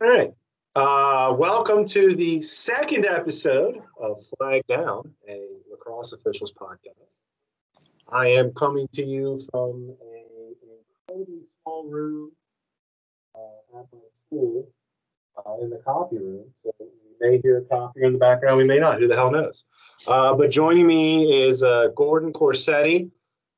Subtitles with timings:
[0.00, 0.32] All right.
[0.76, 7.24] Uh, welcome to the second episode of Flag Down, a lacrosse officials podcast.
[8.08, 10.18] I am coming to you from a,
[10.62, 10.76] an
[11.08, 12.30] incredibly small room
[13.34, 14.68] uh, at my school
[15.36, 16.44] uh, in the coffee room.
[16.62, 19.00] So you may hear a coffee in the background, we may not.
[19.00, 19.64] Who the hell knows?
[20.06, 23.10] Uh, but joining me is uh, Gordon Corsetti.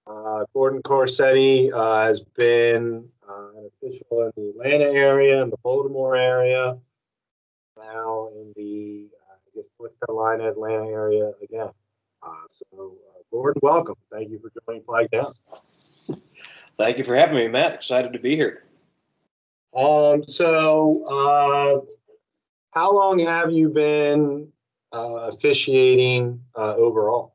[0.07, 3.11] Uh, Gordon Corsetti has been
[3.57, 6.79] an official in the Atlanta area and the Baltimore area,
[7.77, 11.71] now in the uh, I guess North Carolina, Atlanta area again.
[12.23, 13.97] Uh, so, uh, Gordon, welcome.
[14.13, 15.33] Thank you for joining Flag Down.
[16.77, 17.75] Thank you for having me, Matt.
[17.75, 18.65] Excited to be here.
[19.75, 21.81] Um, so, uh,
[22.73, 24.53] how long have you been
[24.93, 27.35] uh, officiating uh, overall?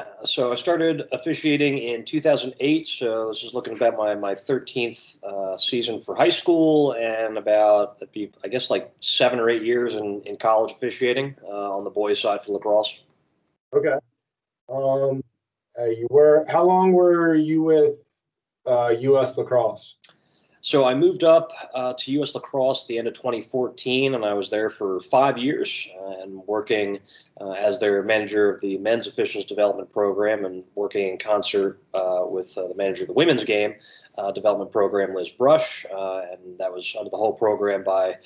[0.00, 2.86] Uh, so I started officiating in 2008.
[2.86, 8.02] So this is looking about my my 13th uh, season for high school, and about
[8.44, 12.20] I guess like seven or eight years in, in college officiating uh, on the boys'
[12.20, 13.02] side for lacrosse.
[13.72, 13.96] Okay.
[14.68, 15.22] Um,
[15.78, 18.06] uh, you were how long were you with
[18.66, 19.36] uh, U.S.
[19.36, 19.96] Lacrosse?
[20.62, 22.34] So I moved up uh, to U.S.
[22.34, 26.42] Lacrosse at the end of 2014, and I was there for five years uh, and
[26.46, 26.98] working
[27.40, 32.24] uh, as their manager of the men's officials development program and working in concert uh,
[32.26, 33.74] with uh, the manager of the women's game
[34.18, 38.16] uh, development program, Liz Brush, and that was under the whole program by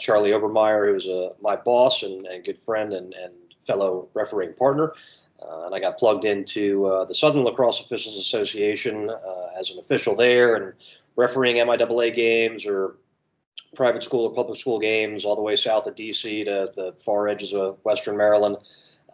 [0.00, 3.32] Charlie Obermeyer, who was my boss and, and good friend and, and
[3.64, 4.94] fellow refereeing partner.
[5.40, 9.12] and I got plugged into the Southern Lacrosse Officials Association
[9.56, 10.72] as an official there and
[11.16, 12.96] refereeing MIAA games or
[13.74, 17.28] private school or public school games all the way south of DC to the far
[17.28, 18.56] edges of Western Maryland.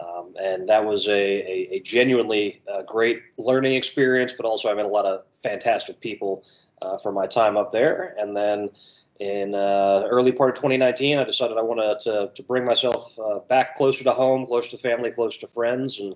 [0.01, 4.75] Um, and that was a, a, a genuinely uh, great learning experience, but also I
[4.75, 6.45] met a lot of fantastic people
[6.81, 8.15] uh, for my time up there.
[8.19, 8.71] And then
[9.19, 13.41] in uh, early part of 2019, I decided I wanted to, to bring myself uh,
[13.41, 16.15] back closer to home, close to family, close to friends, and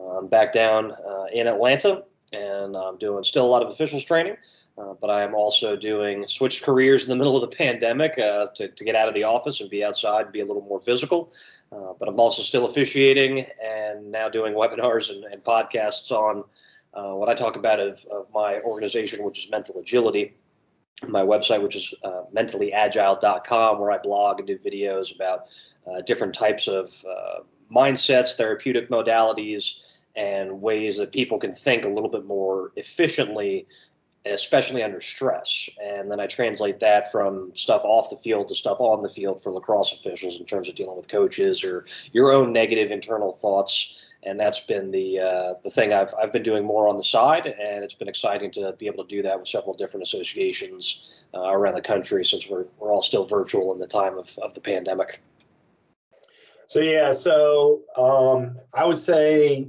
[0.00, 2.04] um, back down uh, in Atlanta.
[2.32, 4.36] And I'm doing still a lot of officials training.
[4.78, 8.46] Uh, but I am also doing switched careers in the middle of the pandemic uh,
[8.54, 10.78] to, to get out of the office and be outside and be a little more
[10.78, 11.32] physical.
[11.72, 16.44] Uh, but I'm also still officiating and now doing webinars and, and podcasts on
[16.94, 20.34] uh, what I talk about of, of my organization, which is Mental Agility.
[21.06, 25.46] My website, which is uh, mentallyagile.com, where I blog and do videos about
[26.06, 27.04] different types of
[27.72, 33.66] mindsets, therapeutic modalities, and ways that people can think a little bit more efficiently
[34.32, 35.68] especially under stress.
[35.82, 39.42] And then I translate that from stuff off the field to stuff on the field
[39.42, 43.96] for lacrosse officials in terms of dealing with coaches or your own negative internal thoughts.
[44.24, 47.46] And that's been the uh, the thing I've I've been doing more on the side,
[47.46, 51.50] and it's been exciting to be able to do that with several different associations uh,
[51.50, 54.60] around the country since we're we're all still virtual in the time of, of the
[54.60, 55.22] pandemic.
[56.66, 59.68] So yeah, so um, I would say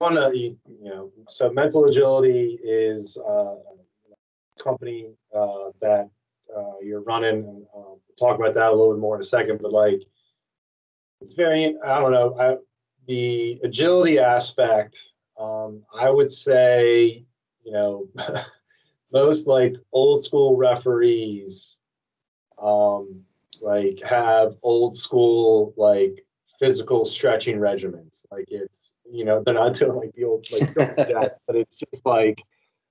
[0.00, 6.08] of you know, so mental agility is uh, a company uh, that
[6.56, 7.44] uh, you're running.
[7.44, 10.02] And, um, we'll talk about that a little bit more in a second, but like,
[11.20, 12.56] it's very, I don't know, I,
[13.06, 17.24] the agility aspect, um, I would say,
[17.62, 18.08] you know,
[19.12, 21.78] most like old school referees,
[22.60, 23.22] um,
[23.60, 26.24] like have old school like
[26.60, 28.26] physical stretching regimens.
[28.30, 32.04] Like it's, you know, they're not doing like the old like that, but it's just
[32.04, 32.42] like,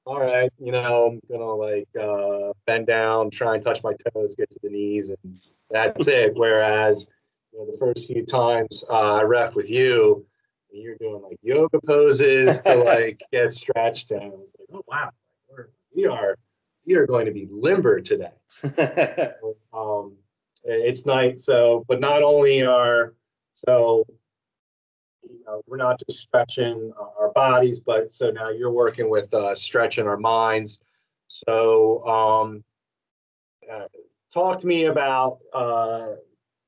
[0.05, 4.35] all right, you know, I'm gonna like uh, bend down, try and touch my toes,
[4.35, 5.37] get to the knees, and
[5.69, 6.33] that's it.
[6.35, 7.07] Whereas,
[7.53, 10.25] you know, the first few times uh, I ref with you,
[10.71, 15.11] you're doing like yoga poses to like get stretched, and I was like, oh wow,
[15.47, 16.35] We're, we are
[16.87, 18.31] we are going to be limber today.
[19.73, 20.15] um,
[20.63, 21.45] it's nice.
[21.45, 23.13] So, but not only are
[23.67, 24.05] so,
[25.23, 29.53] you know, we're not just stretching our bodies, but so now you're working with uh,
[29.53, 30.79] stretching our minds.
[31.27, 32.63] So, um,
[33.69, 33.87] uh,
[34.33, 36.13] talk to me about, uh,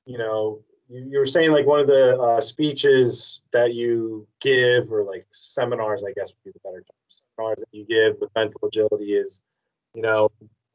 [0.06, 4.92] you know, you, you, were saying like one of the uh, speeches that you give,
[4.92, 8.30] or like seminars, I guess would be the better term, seminars that you give with
[8.36, 9.42] mental agility is,
[9.96, 10.30] you know,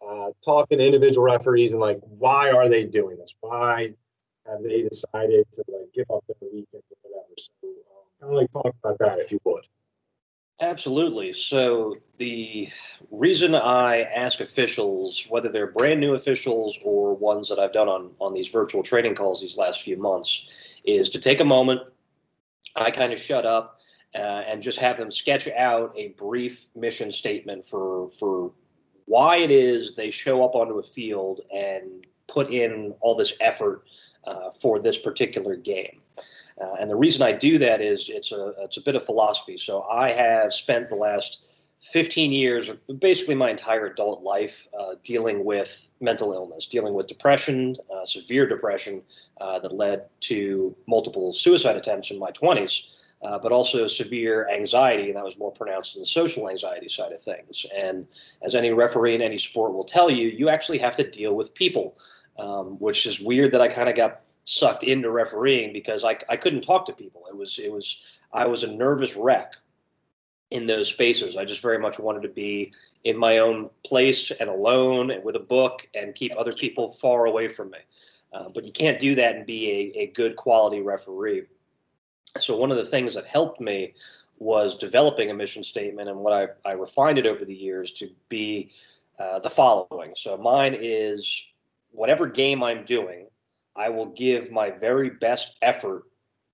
[0.06, 3.34] uh, talking to individual referees and like, why are they doing this?
[3.40, 3.92] Why
[4.48, 7.34] have they decided to like give up their weekend or whatever?
[7.36, 9.64] So, um, kind of like talk about that if you would.
[10.60, 11.34] Absolutely.
[11.34, 12.70] So the
[13.10, 18.12] reason I ask officials, whether they're brand new officials or ones that I've done on
[18.20, 21.82] on these virtual training calls these last few months, is to take a moment.
[22.74, 23.80] I kind of shut up
[24.14, 28.52] uh, and just have them sketch out a brief mission statement for for
[29.04, 33.84] why it is they show up onto a field and put in all this effort
[34.26, 36.00] uh, for this particular game.
[36.60, 39.58] Uh, and the reason I do that is it's a it's a bit of philosophy.
[39.58, 41.42] So I have spent the last
[41.80, 42.70] 15 years,
[43.00, 48.46] basically my entire adult life, uh, dealing with mental illness, dealing with depression, uh, severe
[48.46, 49.02] depression
[49.40, 52.88] uh, that led to multiple suicide attempts in my 20s,
[53.22, 57.12] uh, but also severe anxiety, and that was more pronounced in the social anxiety side
[57.12, 57.66] of things.
[57.74, 58.06] And
[58.42, 61.54] as any referee in any sport will tell you, you actually have to deal with
[61.54, 61.96] people,
[62.38, 66.36] um, which is weird that I kind of got sucked into refereeing because I, I
[66.36, 67.24] couldn't talk to people.
[67.28, 68.02] It was it was
[68.32, 69.56] I was a nervous wreck
[70.50, 71.36] in those spaces.
[71.36, 72.72] I just very much wanted to be
[73.04, 77.26] in my own place and alone and with a book and keep other people far
[77.26, 77.78] away from me.
[78.32, 81.44] Uh, but you can't do that and be a, a good quality referee.
[82.38, 83.94] So one of the things that helped me
[84.38, 86.32] was developing a mission statement and what
[86.64, 88.72] I, I refined it over the years to be
[89.18, 90.12] uh, the following.
[90.14, 91.46] So mine is
[91.96, 93.28] whatever game I'm doing,
[93.74, 96.04] I will give my very best effort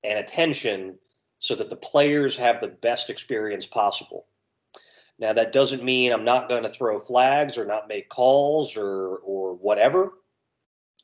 [0.04, 0.98] and attention
[1.38, 4.26] so that the players have the best experience possible.
[5.18, 9.16] Now that doesn't mean I'm not going to throw flags or not make calls or
[9.18, 10.14] or whatever.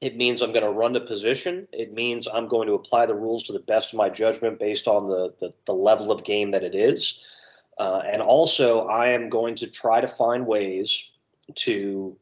[0.00, 1.66] It means I'm going to run the position.
[1.72, 4.88] It means I'm going to apply the rules to the best of my judgment based
[4.88, 7.20] on the the, the level of game that it is.
[7.78, 11.12] Uh, and also, I am going to try to find ways
[11.54, 12.16] to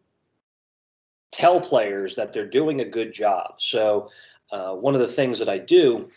[1.31, 3.55] tell players that they're doing a good job.
[3.59, 4.11] So,
[4.53, 6.09] uh, one of the things that I do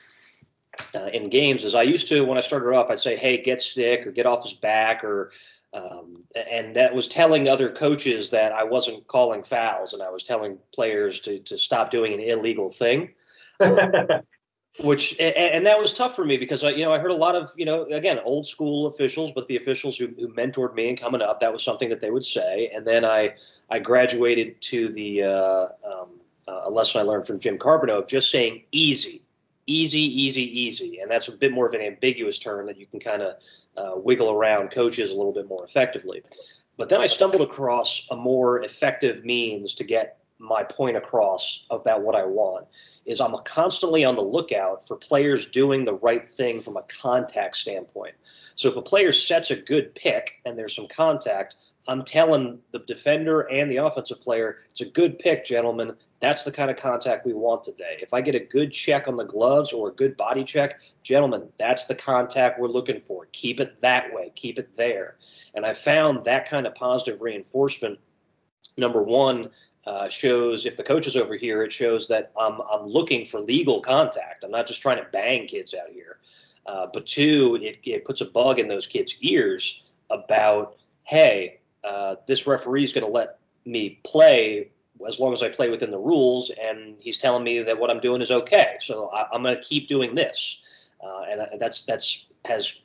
[0.96, 3.62] uh, in games is I used to when I started off I'd say hey get
[3.62, 5.32] stick or get off his back or
[5.74, 10.24] um, and that was telling other coaches that I wasn't calling fouls and I was
[10.24, 13.14] telling players to to stop doing an illegal thing.
[14.82, 17.36] which and, that was tough for me because I, you know I heard a lot
[17.36, 21.00] of you know again old school officials, but the officials who, who mentored me and
[21.00, 22.72] coming up, that was something that they would say.
[22.74, 23.36] And then I
[23.70, 26.10] I graduated to the uh, um,
[26.48, 29.22] uh, a lesson I learned from Jim Carbonneau of just saying easy
[29.70, 31.00] easy, easy, easy.
[31.00, 33.36] And that's a bit more of an ambiguous term that you can kind of
[33.78, 36.24] uh, wiggle around coaches a little bit more effectively.
[36.76, 42.02] But then I stumbled across a more effective means to get my point across about
[42.02, 42.66] what I want
[43.06, 47.58] is I'm constantly on the lookout for players doing the right thing from a contact
[47.58, 48.16] standpoint.
[48.56, 51.58] So if a player sets a good pick and there's some contact,
[51.88, 55.94] I'm telling the defender and the offensive player, it's a good pick, gentlemen.
[56.20, 57.98] That's the kind of contact we want today.
[58.02, 61.50] If I get a good check on the gloves or a good body check, gentlemen,
[61.58, 63.28] that's the contact we're looking for.
[63.32, 65.16] Keep it that way, keep it there.
[65.56, 67.98] And I found that kind of positive reinforcement,
[68.78, 69.50] number one,
[69.90, 73.40] uh, shows if the coach is over here, it shows that I'm, I'm looking for
[73.40, 74.44] legal contact.
[74.44, 76.20] I'm not just trying to bang kids out here.
[76.68, 82.18] Uh, but two, it, it puts a bug in those kids' ears about, hey, uh,
[82.28, 84.70] this referee is going to let me play
[85.08, 88.00] as long as I play within the rules, and he's telling me that what I'm
[88.00, 88.76] doing is okay.
[88.82, 90.62] So I, am going to keep doing this,
[91.04, 92.80] uh, and that's that's has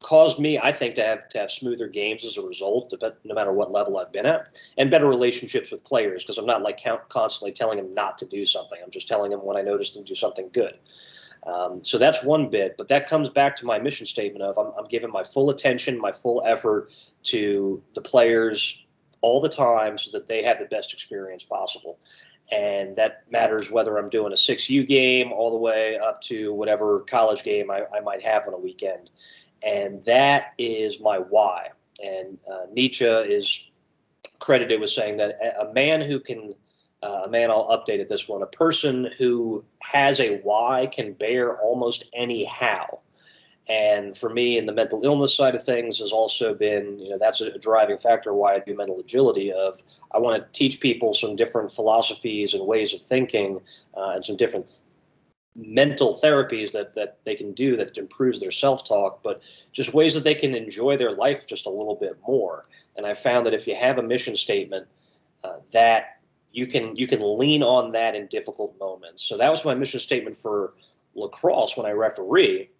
[0.00, 3.52] caused me, I think, to have to have smoother games as a result, no matter
[3.52, 7.52] what level I've been at, and better relationships with players because I'm not like constantly
[7.52, 8.78] telling them not to do something.
[8.82, 10.78] I'm just telling them when I notice them do something good.
[11.46, 14.72] Um, so that's one bit, but that comes back to my mission statement of I'm,
[14.78, 16.92] I'm giving my full attention, my full effort
[17.24, 18.84] to the players
[19.20, 21.98] all the time so that they have the best experience possible.
[22.52, 27.00] And that matters whether I'm doing a 6U game all the way up to whatever
[27.00, 29.10] college game I, I might have on a weekend.
[29.64, 31.70] And that is my why.
[32.04, 33.68] And uh, Nietzsche is
[34.38, 36.54] credited with saying that a man who can,
[37.02, 41.12] uh, a man, I'll update it this one, a person who has a why can
[41.12, 43.00] bear almost any how.
[43.68, 47.18] And for me, in the mental illness side of things, has also been, you know,
[47.18, 49.52] that's a driving factor why I do mental agility.
[49.52, 53.60] Of I want to teach people some different philosophies and ways of thinking,
[53.94, 54.80] uh, and some different
[55.58, 60.24] mental therapies that that they can do that improves their self-talk, but just ways that
[60.24, 62.64] they can enjoy their life just a little bit more.
[62.96, 64.86] And I found that if you have a mission statement,
[65.42, 66.20] uh, that
[66.52, 69.22] you can you can lean on that in difficult moments.
[69.22, 70.74] So that was my mission statement for
[71.14, 72.70] lacrosse when I referee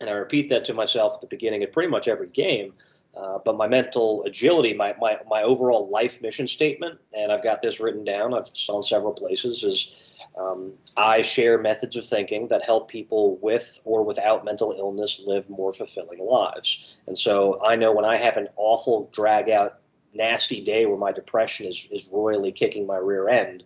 [0.00, 2.72] and I repeat that to myself at the beginning of pretty much every game.
[3.16, 7.62] Uh, but my mental agility, my, my, my overall life mission statement, and I've got
[7.62, 9.94] this written down, I've saw in several places, is
[10.36, 15.48] um, I share methods of thinking that help people with or without mental illness live
[15.48, 16.96] more fulfilling lives.
[17.06, 19.78] And so I know when I have an awful, drag out,
[20.14, 23.64] nasty day where my depression is, is royally kicking my rear end,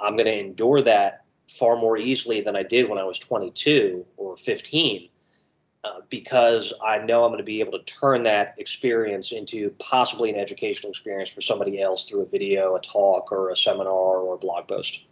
[0.00, 4.04] I'm going to endure that far more easily than I did when I was 22
[4.16, 5.08] or 15
[5.84, 10.30] uh, because I know I'm going to be able to turn that experience into possibly
[10.30, 14.34] an educational experience for somebody else through a video, a talk, or a seminar or
[14.34, 15.04] a blog post.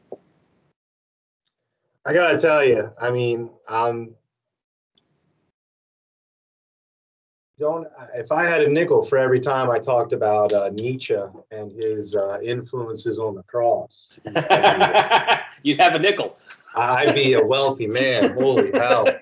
[2.06, 4.14] I gotta tell you, I mean, um,
[7.58, 11.16] don't if I had a nickel for every time I talked about uh, Nietzsche
[11.50, 14.08] and his uh, influences on lacrosse,
[15.62, 16.36] you'd have a nickel.
[16.76, 18.34] I'd be a wealthy man.
[18.34, 19.06] Holy hell!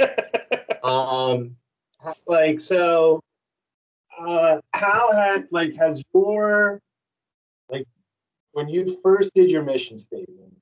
[0.83, 1.55] Um,
[2.27, 3.23] like so,
[4.19, 6.81] uh, how had like has your
[7.71, 7.87] like
[8.51, 10.57] when you first did your mission statement,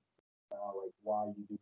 [0.52, 1.56] uh, like why you do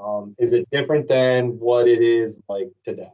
[0.00, 3.12] um, is it different than what it is like today?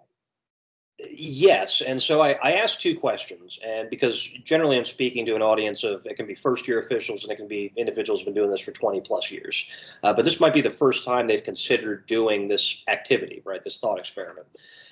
[1.11, 5.43] Yes, and so I, I asked two questions, and because generally I'm speaking to an
[5.43, 8.43] audience of it can be first year officials and it can be individuals who've been
[8.43, 9.69] doing this for 20 plus years,
[10.03, 13.63] uh, but this might be the first time they've considered doing this activity, right?
[13.63, 14.47] This thought experiment,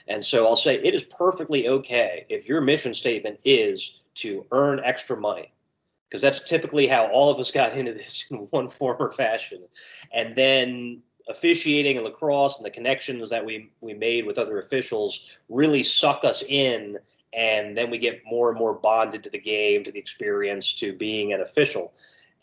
[0.06, 4.80] and so I'll say it is perfectly okay if your mission statement is to earn
[4.84, 5.53] extra money,
[6.14, 9.58] because that's typically how all of us got into this in one form or fashion,
[10.12, 15.40] and then officiating and lacrosse and the connections that we we made with other officials
[15.48, 16.96] really suck us in
[17.32, 20.92] and then we get more and more bonded to the game to the experience to
[20.92, 21.92] being an official.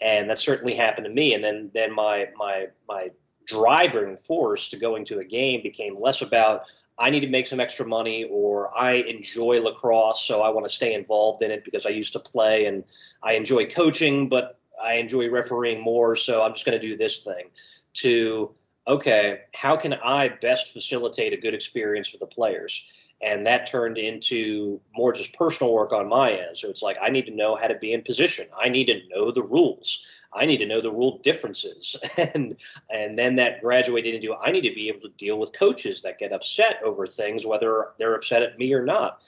[0.02, 1.34] And that certainly happened to me.
[1.34, 3.10] And then then my my my
[3.48, 6.64] driving force to going to a game became less about
[6.98, 10.72] I need to make some extra money or I enjoy lacrosse so I want to
[10.72, 12.84] stay involved in it because I used to play and
[13.24, 17.24] I enjoy coaching but I enjoy refereeing more so I'm just going to do this
[17.24, 17.50] thing
[17.94, 18.54] to
[18.88, 22.84] okay, how can I best facilitate a good experience for the players?
[23.22, 26.58] And that turned into more just personal work on my end.
[26.58, 28.48] So it's like I need to know how to be in position.
[28.60, 30.06] I need to know the rules.
[30.34, 31.96] I need to know the rule differences.
[32.34, 32.58] And
[32.90, 36.20] and then that graduated into I need to be able to deal with coaches that
[36.20, 39.22] get upset over things, whether they're upset at me or not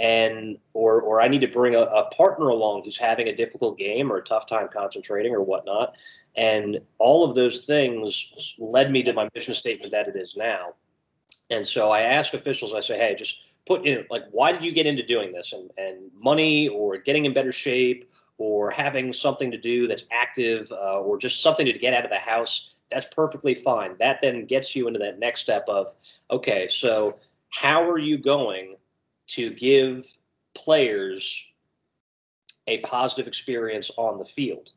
[0.00, 3.78] and or or I need to bring a, a, partner along who's having a difficult
[3.78, 5.96] game or a tough time concentrating or whatnot.
[6.36, 10.74] And all of those things led me to my mission statement that it is now.
[11.50, 14.72] And so I ask officials, I say, hey, just put in like why did you
[14.72, 15.52] get into doing this?
[15.52, 18.08] And and money or getting in better shape
[18.40, 22.10] or having something to do that's active uh, or just something to get out of
[22.10, 23.94] the house that's perfectly fine.
[23.98, 25.94] That then gets you into that next step of
[26.30, 27.18] okay so
[27.50, 28.76] how are you going
[29.28, 30.06] to give
[30.54, 31.52] players
[32.66, 34.72] a positive experience on the field?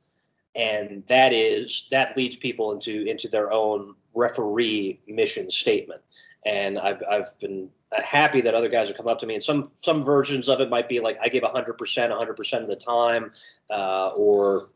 [0.55, 6.01] And that is that leads people into into their own referee mission statement.
[6.45, 7.69] And I've, I've been
[8.01, 9.35] happy that other guys have come up to me.
[9.35, 12.75] And some some versions of it might be like i give 100% 100% of the
[12.75, 13.31] time
[13.69, 14.69] uh, or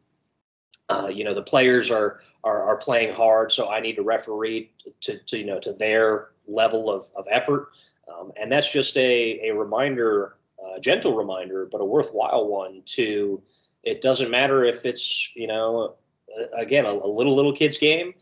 [0.90, 4.72] uh, you know the players are, are are playing hard so i need to referee
[5.02, 7.70] to, to you know to their level of, of effort.
[8.12, 10.36] Um, and that's just a, a reminder,
[10.76, 13.42] a gentle reminder, but a worthwhile one to
[13.84, 15.96] it doesn't matter if it's, you know,
[16.58, 18.14] again, a, a little, little kids game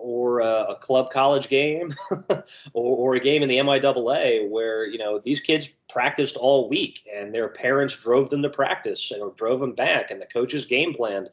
[0.00, 1.92] or a, a club college game
[2.72, 7.06] or, or, a game in the MIAA where, you know, these kids practiced all week
[7.14, 10.94] and their parents drove them to practice or drove them back and the coaches game
[10.94, 11.30] planned.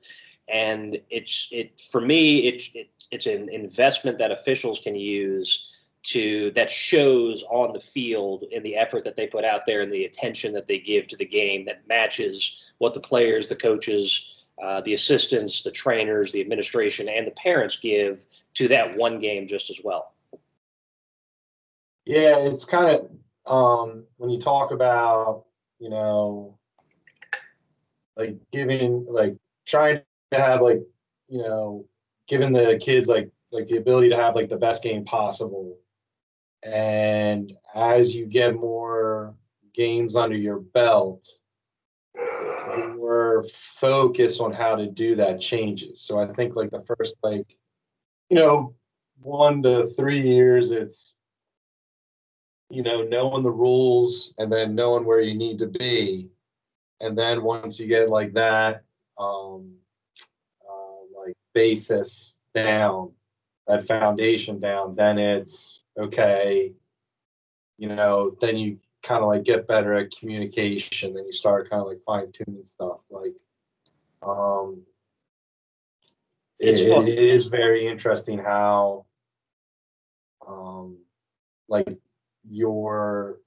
[0.47, 5.71] And it's, it, for me, it, it, it's an investment that officials can use
[6.03, 9.91] to that shows on the field in the effort that they put out there and
[9.91, 14.45] the attention that they give to the game that matches what the players, the coaches,
[14.61, 19.47] uh, the assistants, the trainers, the administration, and the parents give to that one game
[19.47, 20.13] just as well.
[22.05, 25.45] Yeah, it's kind of um, when you talk about
[25.79, 26.57] you know
[28.15, 29.35] like giving like
[29.65, 30.81] trying to have like
[31.27, 31.85] you know
[32.27, 35.77] giving the kids like like the ability to have like the best game possible
[36.65, 39.35] and as you get more
[39.73, 41.27] games under your belt,
[42.15, 46.01] your focus on how to do that changes.
[46.01, 47.55] So I think like the first like,
[48.29, 48.75] you know,
[49.21, 51.13] one to three years, it's
[52.69, 56.29] you know, knowing the rules and then knowing where you need to be.
[56.99, 58.83] And then once you get like that,
[59.19, 59.75] um,
[60.67, 63.11] uh, like basis down,
[63.67, 66.73] that foundation down, then it's okay,
[67.77, 71.13] you know, then you kind of like get better at communication.
[71.13, 72.99] Then you start kind of like fine tuning stuff.
[73.09, 73.33] Like,
[74.21, 74.81] um,
[76.59, 79.05] it, it is very interesting how,
[80.47, 80.97] um,
[81.67, 81.99] like
[82.49, 83.39] your,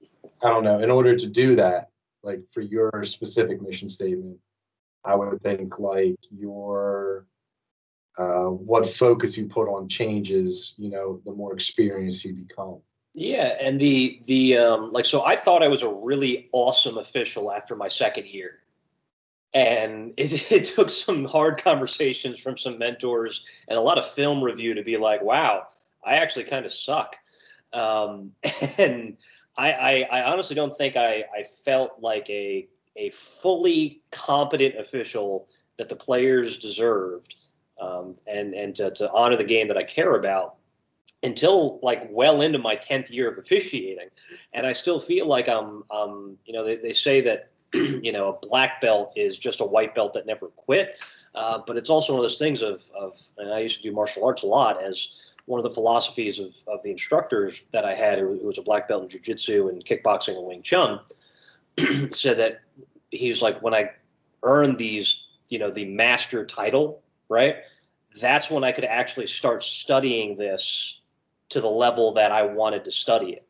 [0.43, 1.89] I don't know, in order to do that,
[2.23, 4.37] like for your specific mission statement,
[5.03, 7.25] I would think like your
[8.17, 12.81] uh, what focus you put on changes, you know, the more experienced you become.
[13.13, 17.51] Yeah, and the the um, like so I thought I was a really awesome official
[17.51, 18.59] after my second year,
[19.53, 24.43] and it, it took some hard conversations from some mentors and a lot of film
[24.43, 25.67] review to be like, wow,
[26.05, 27.17] I actually kind of suck,
[27.73, 28.31] um,
[28.77, 29.17] and
[29.57, 35.47] I, I, I honestly don't think I I felt like a a fully competent official
[35.77, 37.35] that the players deserved
[37.79, 40.55] um, and and to, to honor the game that I care about
[41.23, 44.07] until like well into my 10th year of officiating.
[44.53, 45.83] And i still feel like i'm
[46.45, 49.93] you know they, they say that you know a black belt is just a white
[49.95, 51.03] belt that never quit
[51.35, 53.93] uh, but it's also one of those things of, of and i used to do
[53.93, 55.09] martial arts a lot as
[55.45, 58.87] one of the philosophies of, of the instructors that i had who, was a black
[58.87, 60.99] belt in jiu-jitsu and kickboxing and wing chun
[62.11, 62.61] said that
[63.11, 63.89] he was like when i
[64.43, 67.57] earned these you know the master title right
[68.19, 71.01] that's when I could actually start studying this
[71.49, 73.47] to the level that I wanted to study it.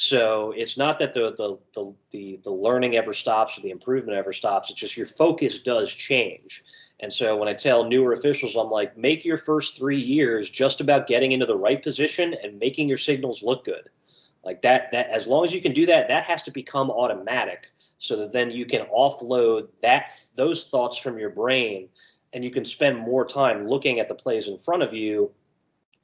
[0.00, 4.16] So it's not that the the the the, the learning ever stops or the improvement
[4.16, 4.70] ever stops.
[4.70, 6.62] It's just your focus does change.
[7.00, 10.80] And so when I tell newer officials, I'm like, make your first three years just
[10.80, 13.88] about getting into the right position and making your signals look good.
[14.44, 17.72] Like that, that as long as you can do that, that has to become automatic
[17.98, 21.88] so that then you can offload that those thoughts from your brain
[22.32, 25.32] and you can spend more time looking at the plays in front of you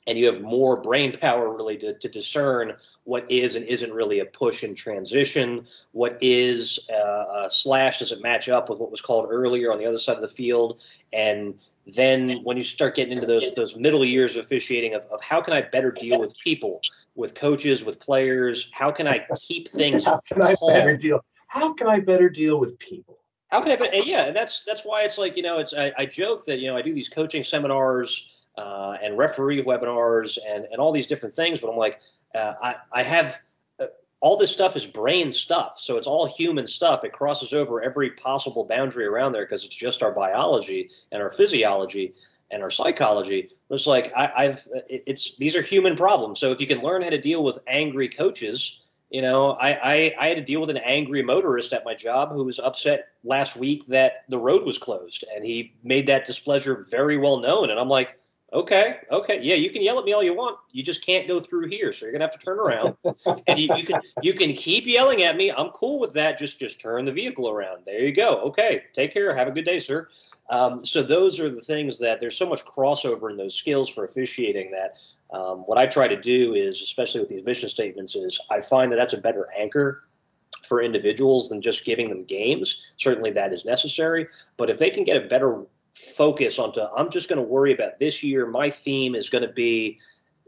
[0.07, 4.21] and you have more brain power really to, to discern what is and isn't really
[4.21, 8.91] a push and transition what is uh, a slash does it match up with what
[8.91, 10.83] was called earlier on the other side of the field?
[11.13, 11.55] And
[11.87, 15.41] then when you start getting into those those middle years of officiating of, of how
[15.41, 16.81] can i better deal with people
[17.15, 18.71] with coaches with players?
[18.73, 22.59] How can i keep things how can i better deal how can i better deal
[22.59, 23.19] with people?
[23.51, 23.77] How can I?
[23.77, 26.69] But yeah, that's that's why it's like you know, it's I, I joke that you
[26.69, 31.35] know I do these coaching seminars uh, and referee webinars and and all these different
[31.35, 32.01] things, but I'm like
[32.35, 33.39] uh, I I have
[33.81, 33.87] uh,
[34.21, 37.05] all this stuff is brain stuff, so it's all human stuff.
[37.05, 41.33] It crosses over every possible boundary around there because it's just our biology and our
[41.33, 42.15] physiology
[42.51, 43.51] and our psychology.
[43.71, 46.39] It's like I, I've it's these are human problems.
[46.39, 48.81] So if you can learn how to deal with angry coaches
[49.15, 52.33] you know, I, I, I had to deal with an angry motorist at my job
[52.33, 56.85] who was upset last week that the road was closed, and he made that displeasure
[56.91, 57.71] very well known.
[57.71, 58.19] And I'm like,
[58.55, 61.41] okay, okay, yeah, you can yell at me all you want, you just can't go
[61.41, 62.97] through here, so you're gonna have to turn around.
[63.47, 65.51] and you, you can you can keep yelling at me.
[65.51, 66.39] I'm cool with that.
[66.39, 67.83] Just just turn the vehicle around.
[67.85, 68.39] There you go.
[68.43, 69.35] Okay, take care.
[69.35, 70.09] Have a good day, sir.
[70.51, 74.05] Um, so those are the things that there's so much crossover in those skills for
[74.05, 74.99] officiating that
[75.31, 78.93] um, what I try to do is, especially with these mission statements, is I find
[78.93, 80.05] that that's a better anchor
[80.63, 82.83] for individuals than just giving them games.
[82.97, 85.65] Certainly that is necessary, but if they can get a better
[85.95, 88.47] focus onto, I'm just going to worry about this year.
[88.47, 89.99] My theme is going to be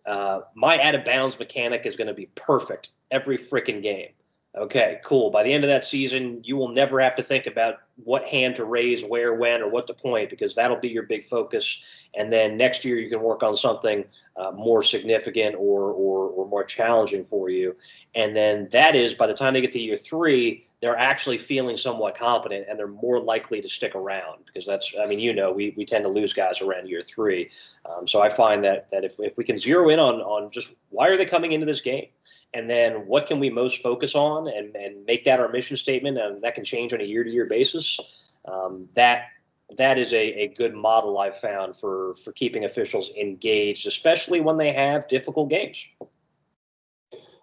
[0.06, 4.10] uh, my out of bounds mechanic is going to be perfect every freaking game.
[4.56, 5.30] Okay, cool.
[5.30, 8.56] By the end of that season, you will never have to think about what hand
[8.56, 11.84] to raise, where, when, or what to point because that'll be your big focus.
[12.14, 14.04] And then next year, you can work on something
[14.38, 17.76] uh, more significant or, or, or more challenging for you.
[18.14, 21.76] And then that is by the time they get to year three, they're actually feeling
[21.76, 25.50] somewhat competent and they're more likely to stick around because that's, I mean, you know,
[25.50, 27.50] we, we tend to lose guys around year three.
[27.88, 30.74] Um, so I find that that if, if we can zero in on, on just
[30.90, 32.08] why are they coming into this game?
[32.54, 36.18] and then what can we most focus on and, and make that our mission statement
[36.18, 37.98] and that can change on a year to year basis
[38.46, 39.28] um, that
[39.76, 44.56] that is a, a good model i've found for for keeping officials engaged especially when
[44.56, 45.86] they have difficult games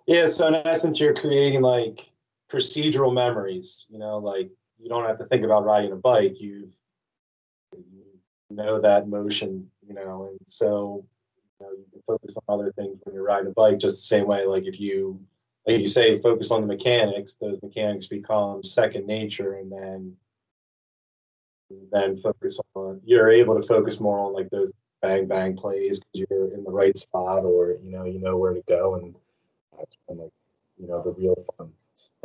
[0.08, 2.10] yeah so in essence you're creating like
[2.54, 6.76] procedural memories you know like you don't have to think about riding a bike you've
[7.74, 11.06] you know that motion you know and so
[11.64, 14.28] know, you can focus on other things when you're riding a bike, just the same
[14.28, 15.20] way, like if you,
[15.66, 20.16] like you say, focus on the mechanics, those mechanics become second nature and then
[21.92, 26.28] then focus on you're able to focus more on like those bang bang plays because
[26.30, 29.16] you're in the right spot or you know you know where to go and
[29.76, 30.32] that's when like
[30.78, 31.72] you know the real fun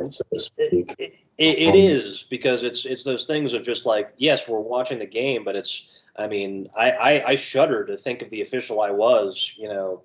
[0.09, 0.95] so to speak.
[0.97, 4.99] It, it, it um, because it's it's those things of just like yes we're watching
[4.99, 8.81] the game but it's I mean, I, I, I shudder to think of the official
[8.81, 10.01] I was, you know,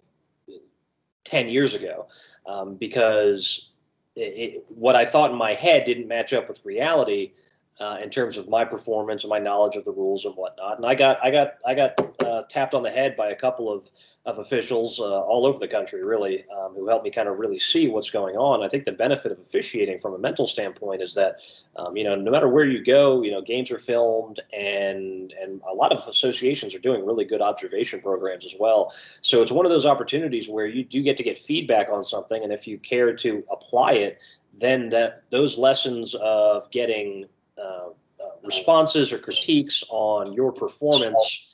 [1.24, 2.06] 10 years ago
[2.46, 3.70] um, because
[4.14, 7.32] it, what I thought in my head didn't match up with reality.
[7.80, 10.76] Uh, in terms of my performance and my knowledge of the rules and whatnot.
[10.76, 13.72] And I got I got I got uh, tapped on the head by a couple
[13.72, 13.90] of
[14.26, 17.58] of officials uh, all over the country, really, um, who helped me kind of really
[17.58, 18.62] see what's going on.
[18.62, 21.40] I think the benefit of officiating from a mental standpoint is that
[21.76, 25.60] um, you know no matter where you go, you know games are filmed, and and
[25.68, 28.94] a lot of associations are doing really good observation programs as well.
[29.20, 32.42] So it's one of those opportunities where you do get to get feedback on something,
[32.42, 34.20] and if you care to apply it,
[34.56, 37.26] then that those lessons of getting
[37.58, 37.88] uh,
[38.22, 41.48] uh, responses or critiques on your performance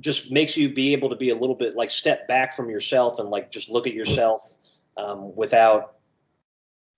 [0.00, 3.18] just makes you be able to be a little bit like step back from yourself
[3.18, 4.58] and like just look at yourself
[4.96, 5.96] um, without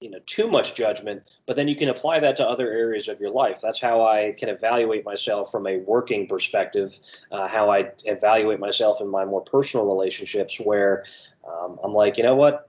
[0.00, 1.22] you know too much judgment.
[1.46, 3.60] But then you can apply that to other areas of your life.
[3.60, 6.98] That's how i can evaluate myself from a working perspective
[7.32, 11.04] uh, how i evaluate myself in my more personal relationships where
[11.46, 12.67] um, i'm like you know what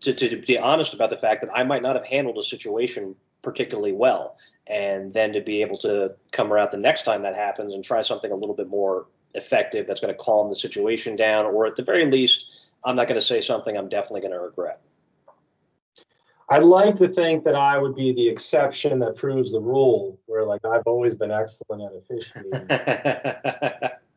[0.00, 2.42] to, to, to be honest about the fact that i might not have handled a
[2.42, 4.36] situation particularly well.
[4.66, 8.02] And then to be able to come around the next time that happens and try
[8.02, 11.76] something a little bit more effective that's going to calm the situation down or at
[11.76, 12.46] the very least
[12.84, 14.80] i'm not going to say something i'm definitely going to regret.
[16.48, 20.44] I'd like to think that i would be the exception that proves the rule where
[20.44, 23.90] like i've always been excellent at officiating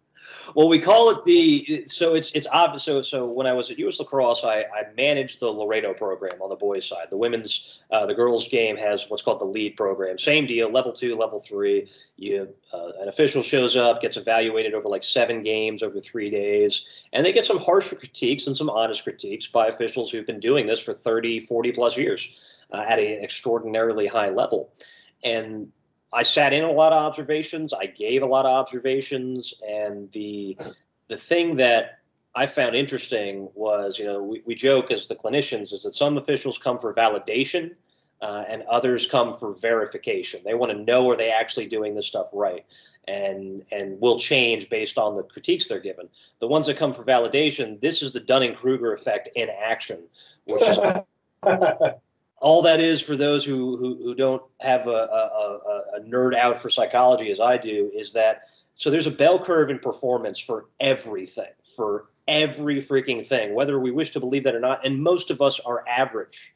[0.56, 2.84] well, we call it the so it's it's obvious.
[2.84, 4.00] So so when I was at U.S.
[4.00, 7.08] Lacrosse, I, I managed the Laredo program on the boys' side.
[7.10, 10.18] The women's uh, the girls' game has what's called the lead program.
[10.18, 11.90] Same deal, level two, level three.
[12.18, 16.88] You uh, an official shows up, gets evaluated over like seven games over three days,
[17.14, 20.68] and they get some harsh critiques and some honest critiques by officials who've been doing
[20.68, 24.72] this for 30, 40 plus years uh, at an extraordinarily high level.
[25.24, 25.72] And
[26.14, 27.74] I sat in a lot of observations.
[27.74, 30.58] I gave a lot of observations, and the
[31.08, 32.00] the thing that
[32.36, 36.18] I found interesting was, you know, we, we joke as the clinicians is that some
[36.18, 37.76] officials come for validation,
[38.22, 40.42] uh, and others come for verification.
[40.44, 42.66] They want to know are they actually doing this stuff right,
[43.08, 46.10] and and will change based on the critiques they're given.
[46.40, 50.04] The ones that come for validation, this is the Dunning Kruger effect in action,
[50.44, 50.78] which is.
[52.42, 56.58] all that is for those who who, who don't have a, a, a, nerd out
[56.58, 60.66] for psychology as I do is that so there's a bell curve in performance for
[60.80, 64.86] everything for every freaking thing whether we wish to believe that or not.
[64.86, 66.54] And most of us are average.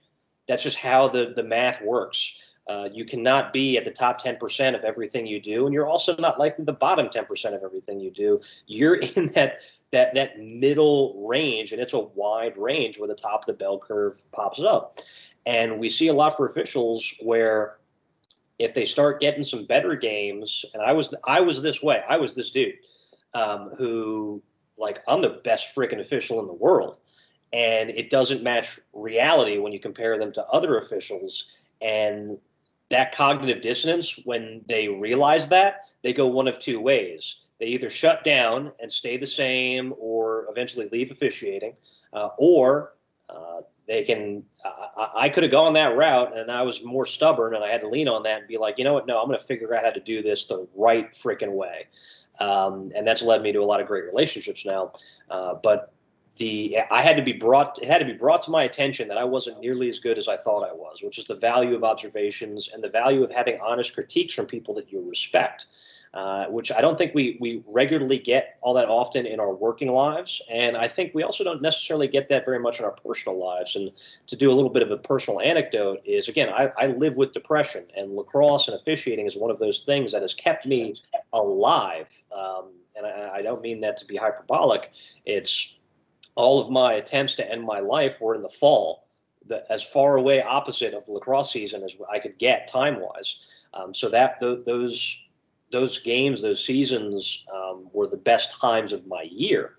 [0.48, 2.40] That's just how the the math works.
[2.68, 6.16] Uh, you cannot be at the top 10% of everything you do and you're also
[6.18, 8.42] not likely the bottom 10% of everything you do.
[8.66, 9.60] You're in that
[9.92, 13.78] that that middle range and it's a wide range where the top of the bell
[13.78, 14.98] curve pops up
[15.46, 17.78] and we see a lot for officials where
[18.58, 22.18] if they start getting some better games, and I was I was this way, I
[22.18, 22.76] was this dude
[23.34, 24.42] um, who
[24.78, 27.00] like I'm the best freaking official in the world,
[27.54, 31.46] and it doesn't match reality when you compare them to other officials,
[31.82, 32.38] and
[32.90, 37.42] that cognitive dissonance when they realize that they go one of two ways.
[37.60, 41.74] They either shut down and stay the same or eventually leave officiating
[42.14, 42.96] uh, or
[43.30, 44.44] uh, they can
[45.16, 47.88] I, could have gone that route and I was more stubborn and I had to
[47.88, 49.06] lean on that and be like, you know what?
[49.06, 51.86] No, I'm going to figure out how to do this the right freaking way.
[52.40, 54.92] Um, and that's led me to a lot of great relationships now.
[55.30, 55.94] Uh, but
[56.38, 59.18] the I had to be brought it had to be brought to my attention that
[59.18, 61.84] I wasn't nearly as good as I thought I was, which is the value of
[61.84, 65.68] observations and the value of having honest critiques from people that you respect
[66.16, 69.92] uh, which I don't think we we regularly get all that often in our working
[69.92, 73.38] lives, and I think we also don't necessarily get that very much in our personal
[73.38, 73.76] lives.
[73.76, 73.92] And
[74.28, 77.34] to do a little bit of a personal anecdote is again, I, I live with
[77.34, 80.94] depression, and lacrosse and officiating is one of those things that has kept me
[81.34, 82.24] alive.
[82.32, 84.94] Um, and I, I don't mean that to be hyperbolic.
[85.26, 85.76] It's
[86.36, 89.10] all of my attempts to end my life were in the fall,
[89.46, 93.52] the, as far away opposite of the lacrosse season as I could get time wise.
[93.74, 95.25] Um, so that th- those
[95.72, 99.76] those games, those seasons um, were the best times of my year.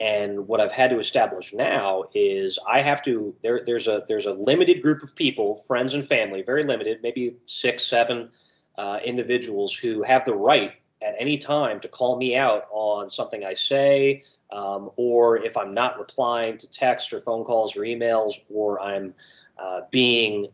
[0.00, 4.24] And what I've had to establish now is I have to there there's a there's
[4.24, 8.30] a limited group of people, friends and family, very limited, maybe six, seven
[8.78, 13.44] uh, individuals who have the right at any time to call me out on something
[13.44, 18.34] I say, um, or if I'm not replying to text or phone calls or emails,
[18.48, 19.14] or I'm
[19.58, 20.48] uh, being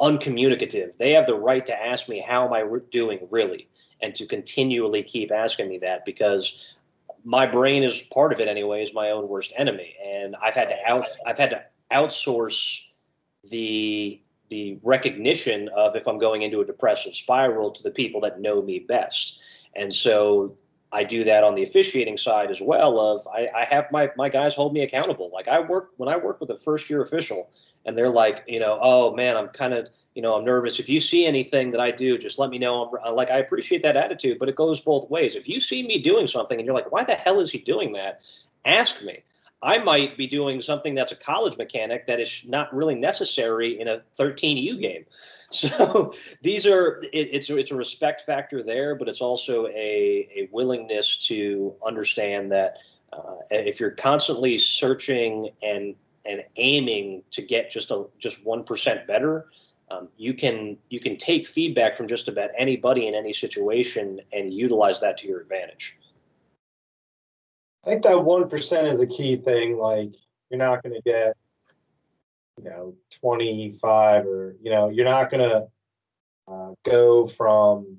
[0.00, 0.96] uncommunicative.
[0.96, 3.68] They have the right to ask me, how am I doing really?
[4.00, 6.74] And to continually keep asking me that because
[7.24, 9.94] my brain is part of it anyway, is my own worst enemy.
[10.02, 12.80] And I've had to out, I've had to outsource
[13.50, 18.40] the the recognition of if I'm going into a depressive spiral to the people that
[18.40, 19.40] know me best.
[19.76, 20.56] And so
[20.92, 22.98] I do that on the officiating side as well.
[22.98, 25.30] Of I, I have my my guys hold me accountable.
[25.32, 27.50] Like I work when I work with a first year official,
[27.86, 30.78] and they're like, you know, oh man, I'm kind of you know, I'm nervous.
[30.80, 32.92] If you see anything that I do, just let me know.
[33.04, 35.36] I'm like, I appreciate that attitude, but it goes both ways.
[35.36, 37.92] If you see me doing something and you're like, why the hell is he doing
[37.92, 38.22] that?
[38.64, 39.22] Ask me.
[39.62, 43.88] I might be doing something that's a college mechanic that is not really necessary in
[43.88, 45.04] a 13U game.
[45.52, 50.48] So these are it, it's it's a respect factor there, but it's also a a
[50.52, 52.76] willingness to understand that
[53.12, 59.06] uh, if you're constantly searching and and aiming to get just a just one percent
[59.06, 59.46] better,
[59.90, 64.52] um, you can you can take feedback from just about anybody in any situation and
[64.52, 65.96] utilize that to your advantage.
[67.84, 69.78] I think that one percent is a key thing.
[69.78, 70.14] Like
[70.50, 71.36] you're not going to get,
[72.58, 75.66] you know, twenty five or you know, you're not going to
[76.52, 77.96] uh, go from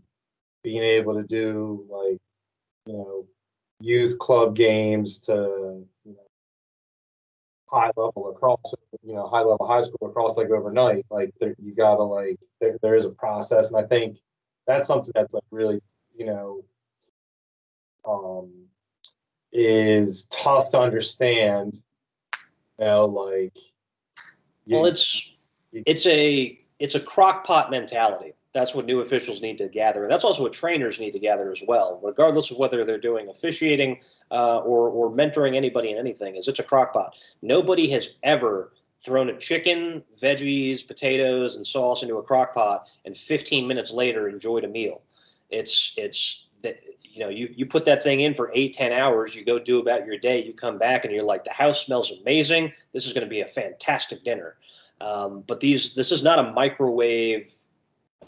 [0.63, 2.19] being able to do like,
[2.85, 3.25] you know,
[3.81, 6.20] youth club games to you know,
[7.71, 11.05] high level lacrosse, you know, high level high school lacrosse like overnight.
[11.09, 14.17] Like there, you gotta like there, there is a process, and I think
[14.67, 15.81] that's something that's like really,
[16.15, 16.63] you know,
[18.05, 18.51] um,
[19.51, 21.77] is tough to understand.
[22.79, 23.55] You know, like.
[24.65, 25.29] you- well, it's
[25.73, 28.33] it's a it's a crock pot mentality.
[28.53, 30.07] That's what new officials need to gather.
[30.07, 34.01] That's also what trainers need to gather as well, regardless of whether they're doing officiating
[34.29, 36.35] uh, or or mentoring anybody in anything.
[36.35, 37.15] Is it's a crock pot.
[37.41, 43.17] Nobody has ever thrown a chicken, veggies, potatoes, and sauce into a crock pot, and
[43.17, 45.01] 15 minutes later enjoyed a meal.
[45.49, 46.45] It's it's
[47.03, 49.35] you know you you put that thing in for eight ten hours.
[49.35, 50.43] You go do about your day.
[50.43, 52.73] You come back and you're like the house smells amazing.
[52.93, 54.55] This is going to be a fantastic dinner.
[55.01, 57.51] Um, but these this is not a microwave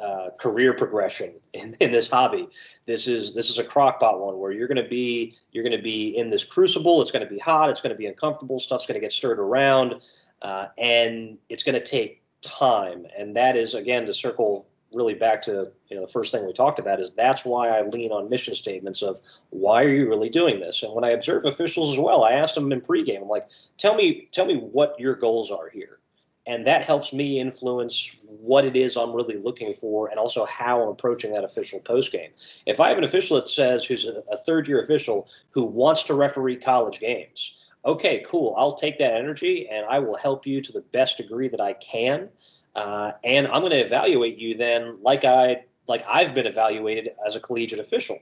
[0.01, 2.47] uh, career progression in, in this hobby.
[2.85, 5.83] This is this is a crockpot one where you're going to be you're going to
[5.83, 7.01] be in this crucible.
[7.01, 7.69] It's going to be hot.
[7.69, 8.59] It's going to be uncomfortable.
[8.59, 9.95] Stuff's going to get stirred around,
[10.41, 13.05] uh, and it's going to take time.
[13.17, 16.53] And that is again to circle really back to you know the first thing we
[16.53, 20.29] talked about is that's why I lean on mission statements of why are you really
[20.29, 20.83] doing this?
[20.83, 23.95] And when I observe officials as well, I ask them in pregame, I'm like, tell
[23.95, 25.99] me tell me what your goals are here
[26.45, 30.81] and that helps me influence what it is I'm really looking for and also how
[30.81, 32.31] I'm approaching that official post game.
[32.65, 36.13] If I have an official that says who's a, third year official who wants to
[36.13, 38.53] referee college games, okay, cool.
[38.57, 41.73] I'll take that energy and I will help you to the best degree that I
[41.73, 42.29] can.
[42.75, 47.35] Uh, and I'm going to evaluate you then like I like I've been evaluated as
[47.35, 48.19] a collegiate official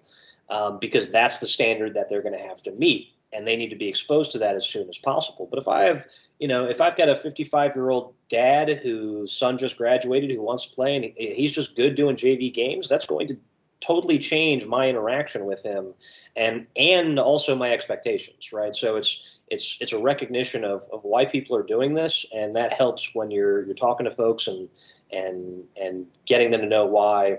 [0.49, 3.69] um, because that's the standard that they're going to have to meet and they need
[3.69, 5.47] to be exposed to that as soon as possible.
[5.49, 6.05] But if I have,
[6.41, 10.41] you know, if I've got a 55 year old dad whose son just graduated who
[10.41, 13.37] wants to play and he's just good doing JV games, that's going to
[13.79, 15.93] totally change my interaction with him
[16.35, 18.75] and and also my expectations, right?
[18.75, 22.73] So it's it's it's a recognition of, of why people are doing this and that
[22.73, 24.67] helps when you're you're talking to folks and
[25.11, 27.37] and and getting them to know why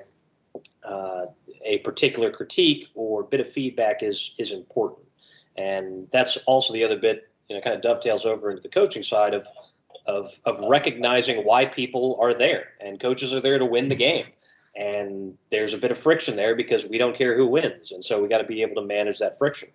[0.85, 1.27] uh,
[1.65, 5.03] a particular critique or bit of feedback is is important
[5.57, 9.03] and that's also the other bit, you know, kind of dovetails over into the coaching
[9.03, 9.47] side of
[10.07, 12.71] of of recognizing why people are there.
[12.81, 14.25] And coaches are there to win the game.
[14.75, 17.93] And there's a bit of friction there because we don't care who wins.
[17.93, 19.69] And so we got to be able to manage that friction.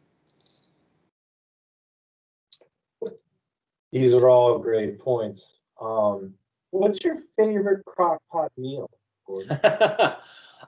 [3.91, 5.53] These are all great points.
[5.79, 6.33] Um,
[6.71, 8.89] what's your favorite crock pot meal,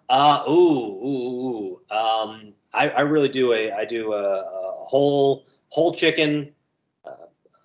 [0.10, 1.96] uh, ooh, ooh, ooh.
[1.96, 6.52] Um, I, I really do a I do a, a whole whole chicken,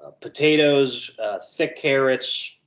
[0.05, 2.59] uh, potatoes, uh, thick carrots,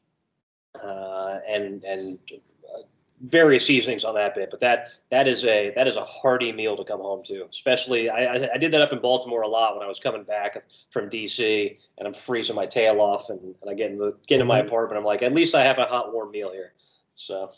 [0.84, 2.82] uh, and and uh,
[3.22, 4.50] various seasonings on that bit.
[4.50, 7.46] But that that is a that is a hearty meal to come home to.
[7.50, 10.64] Especially I, I, did that up in Baltimore a lot when I was coming back
[10.90, 14.42] from DC, and I'm freezing my tail off, and, and I get in the get
[14.42, 14.68] in my mm-hmm.
[14.68, 15.00] apartment.
[15.00, 16.74] I'm like, at least I have a hot warm meal here.
[17.16, 17.50] So.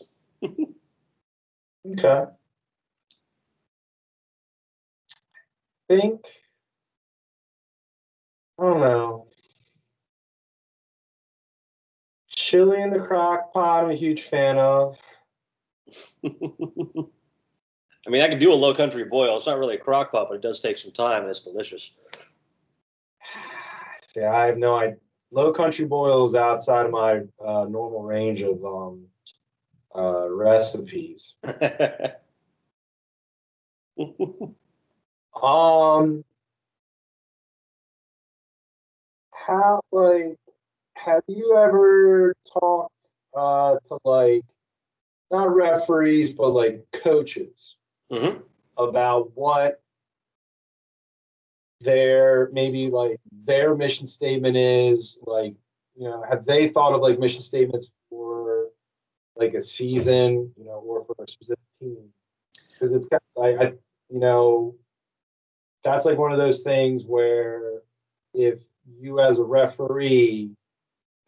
[0.44, 2.26] okay.
[5.90, 6.26] think
[8.60, 9.29] I don't know.
[12.50, 14.98] Chili in the crock pot, I'm a huge fan of.
[16.26, 16.30] I
[18.08, 19.38] mean, I can do a low country boil.
[19.38, 21.92] It's not really a crock pot, but it does take some time and it's delicious.
[24.02, 24.98] See, I have no idea.
[25.32, 29.06] Low country boils outside of my uh, normal range of um,
[29.96, 31.36] uh, recipes.
[35.42, 36.26] Um,
[39.32, 40.39] how like
[41.06, 44.44] have you ever talked uh to like
[45.32, 47.76] not referees but like coaches
[48.12, 48.40] mm-hmm.
[48.78, 49.82] about what
[51.82, 55.56] their maybe like their mission statement is like
[55.96, 58.40] you know have they thought of like mission statements for
[59.40, 62.10] like a season, you know, or for a specific team.
[62.74, 63.66] Because it's got, I, I,
[64.10, 64.76] you know,
[65.84, 67.80] that's like one of those things where
[68.34, 68.60] if
[69.00, 70.52] you as a referee,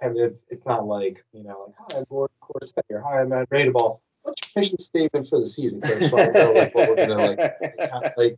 [0.01, 3.29] and it's it's not like you know, like hi, I'm Gordon Corsetti here, hi, I'm
[3.29, 3.99] Matt Radeball.
[4.23, 5.81] What's your mission statement for the season?
[5.83, 8.35] So I know oh, like what we're gonna like, like.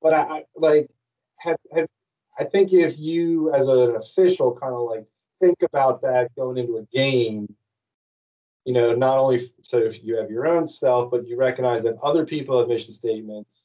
[0.00, 0.90] But I, I like
[1.38, 1.88] have have
[2.38, 5.06] I think if you as an official kind of like
[5.40, 7.52] think about that going into a game,
[8.64, 11.96] you know, not only so if you have your own self, but you recognize that
[12.02, 13.64] other people have mission statements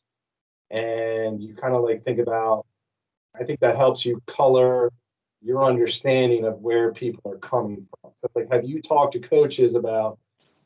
[0.72, 2.66] and you kind of like think about
[3.40, 4.92] I think that helps you color
[5.44, 8.12] your understanding of where people are coming from.
[8.18, 10.18] So like have you talked to coaches about,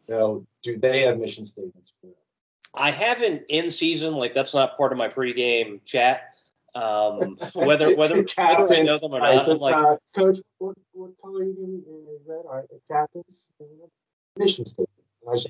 [0.08, 2.16] you know, do they have mission statements for them?
[2.74, 6.34] I haven't in season, like that's not part of my pregame chat.
[6.76, 10.38] Um, whether whether, whether I know them or All right, not, so, like, uh, coach,
[10.60, 12.46] what, what color are you going to red?
[12.46, 13.48] All right, captains,
[14.38, 14.90] mission statement.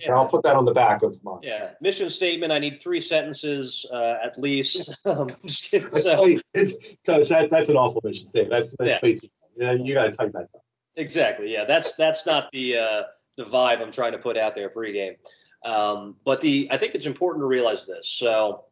[0.02, 0.16] Yeah.
[0.16, 1.40] I'll put that on the back of mine.
[1.44, 2.52] yeah, mission statement.
[2.52, 4.96] I need three sentences uh, at least.
[5.06, 5.90] Um, just kidding.
[5.90, 6.74] That's So- it's,
[7.06, 8.52] coach, that, that's an awful mission statement.
[8.52, 9.30] That's, that's Yeah.
[9.58, 10.62] yeah, you gotta type that down.
[10.96, 11.54] Exactly.
[11.54, 13.04] Yeah, that's that's not the uh,
[13.38, 15.16] the vibe I'm trying to put out there pregame.
[15.64, 18.08] Um, but the I think it's important to realize this.
[18.10, 18.66] So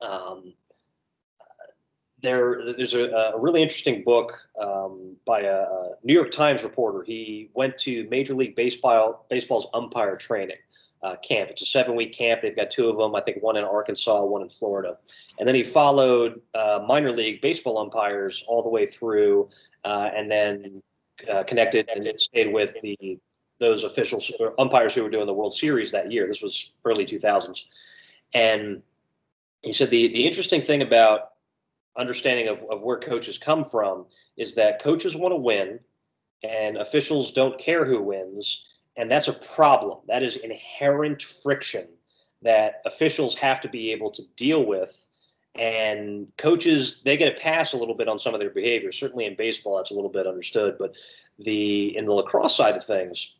[0.00, 0.54] um,
[2.22, 5.64] there there's a, a really interesting book um, by a,
[6.02, 7.02] New York Times reporter.
[7.04, 10.56] He went to Major League Baseball baseball's umpire training.
[11.00, 11.48] Uh, camp.
[11.48, 12.40] It's a seven week camp.
[12.40, 13.14] They've got two of them.
[13.14, 14.98] I think one in Arkansas, one in Florida.
[15.38, 19.48] And then he followed uh, minor league baseball umpires all the way through,
[19.84, 20.82] uh, and then
[21.32, 23.16] uh, connected and stayed with the
[23.60, 26.26] those officials umpires who were doing the World Series that year.
[26.26, 27.66] This was early 2000s,
[28.34, 28.82] and
[29.62, 31.34] he said the the interesting thing about
[31.98, 34.06] understanding of, of where coaches come from
[34.36, 35.80] is that coaches want to win,
[36.42, 39.98] and officials don't care who wins, and that's a problem.
[40.06, 41.88] That is inherent friction
[42.42, 45.06] that officials have to be able to deal with
[45.54, 49.24] and coaches they get a pass a little bit on some of their behavior certainly
[49.24, 50.94] in baseball that's a little bit understood but
[51.38, 53.36] the in the lacrosse side of things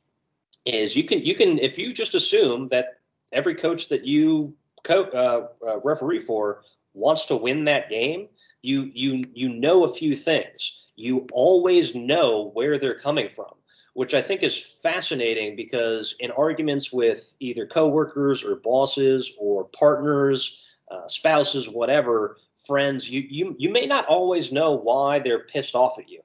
[0.64, 2.98] is you can you can if you just assume that
[3.32, 6.62] every coach that you co- uh, uh, referee for
[6.94, 8.28] wants to win that game
[8.62, 13.52] you you you know a few things you always know where they're coming from
[13.94, 20.64] which i think is fascinating because in arguments with either coworkers or bosses or partners
[20.90, 25.98] uh, spouses, whatever, friends, you, you you may not always know why they're pissed off
[25.98, 26.20] at you.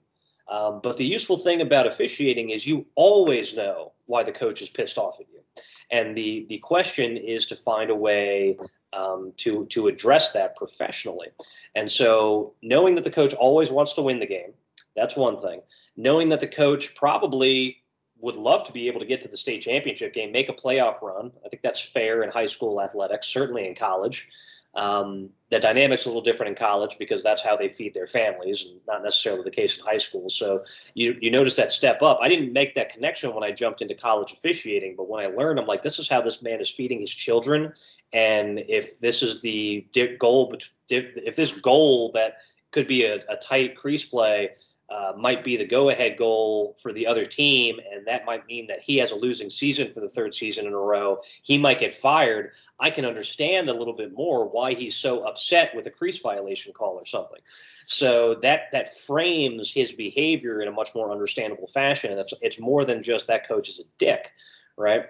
[0.48, 4.70] Um, but the useful thing about officiating is you always know why the coach is
[4.70, 5.42] pissed off at you.
[5.92, 8.58] And the the question is to find a way
[8.96, 11.30] um, to to address that professionally.
[11.76, 14.54] And so knowing that the coach always wants to win the game,
[14.96, 15.62] that's one thing.
[15.98, 17.84] Knowing that the coach probably
[18.20, 21.02] would love to be able to get to the state championship game, make a playoff
[21.02, 21.32] run.
[21.46, 24.30] I think that's fair in high school athletics, certainly in college.
[24.76, 28.66] Um, the dynamic's a little different in college because that's how they feed their families,
[28.66, 30.30] and not necessarily the case in high school.
[30.30, 30.64] So
[30.96, 32.18] you you notice that step up.
[32.22, 35.60] I didn't make that connection when I jumped into college officiating, but when I learned,
[35.60, 37.74] I'm like, this is how this man is feeding his children,
[38.14, 39.86] and if this is the
[40.20, 40.56] goal,
[40.90, 42.38] if this goal that
[42.72, 44.50] could be a, a tight crease play
[44.94, 48.80] uh, might be the go-ahead goal for the other team, and that might mean that
[48.80, 51.18] he has a losing season for the third season in a row.
[51.42, 52.52] He might get fired.
[52.80, 56.74] I can understand a little bit more why he's so upset with a crease violation
[56.74, 57.40] call or something.
[57.86, 62.60] So that that frames his behavior in a much more understandable fashion, and it's it's
[62.60, 64.32] more than just that coach is a dick,
[64.78, 65.06] right?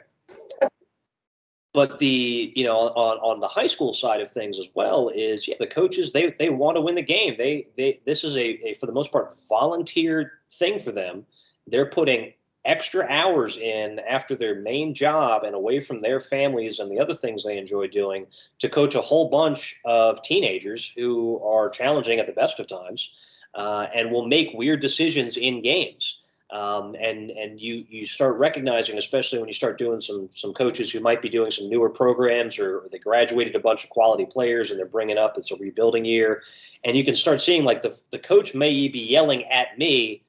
[1.73, 5.47] But the you know on on the high school side of things as well is
[5.47, 7.35] yeah the coaches they they want to win the game.
[7.37, 11.25] They they this is a, a for the most part volunteer thing for them.
[11.65, 12.33] They're putting
[12.65, 17.13] extra hours in after their main job and away from their families and the other
[17.13, 18.25] things they enjoy doing
[18.59, 23.11] to coach a whole bunch of teenagers who are challenging at the best of times
[23.55, 26.22] uh, and will make weird decisions in games
[26.53, 30.91] um, and and you you start recognizing, especially when you start doing some some coaches
[30.91, 34.27] who might be doing some newer programs or, or they graduated a bunch of quality
[34.27, 36.43] players and they're bringing up it's a rebuilding year,
[36.83, 40.23] and you can start seeing like the the coach may be yelling at me,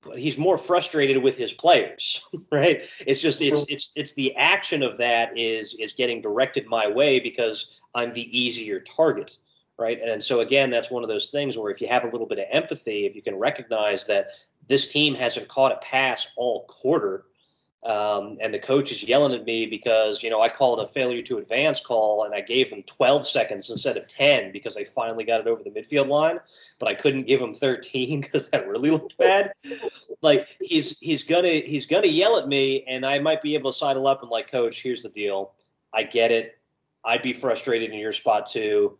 [0.00, 2.82] but he's more frustrated with his players, right?
[3.06, 7.20] It's just it's it's it's the action of that is is getting directed my way
[7.20, 9.36] because I'm the easier target
[9.78, 10.00] right?
[10.00, 12.38] And so again, that's one of those things where if you have a little bit
[12.38, 14.28] of empathy, if you can recognize that
[14.68, 17.24] this team hasn't caught a pass all quarter,
[17.84, 21.20] Um, and the coach is yelling at me because you know I called a failure
[21.22, 25.24] to advance call and I gave them 12 seconds instead of 10 because they finally
[25.24, 26.38] got it over the midfield line,
[26.78, 29.50] but I couldn't give them 13 because that really looked bad.
[30.22, 33.76] like he's he's gonna he's gonna yell at me and I might be able to
[33.76, 35.52] sidle up and like, coach, here's the deal.
[35.92, 36.58] I get it.
[37.04, 38.96] I'd be frustrated in your spot too.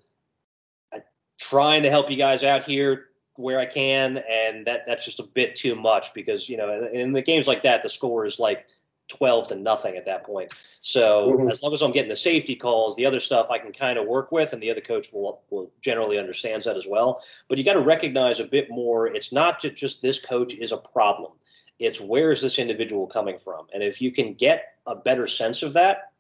[0.93, 1.03] I'm
[1.39, 5.25] trying to help you guys out here where I can, and that that's just a
[5.25, 8.67] bit too much because you know in the games like that, the score is like
[9.09, 10.53] twelve to nothing at that point.
[10.81, 11.49] So mm-hmm.
[11.49, 14.07] as long as I'm getting the safety calls, the other stuff I can kind of
[14.07, 17.23] work with, and the other coach will will generally understands that as well.
[17.49, 19.07] But you got to recognize a bit more.
[19.07, 21.33] It's not just, just this coach is a problem.
[21.79, 25.63] It's where is this individual coming from, and if you can get a better sense
[25.63, 26.13] of that,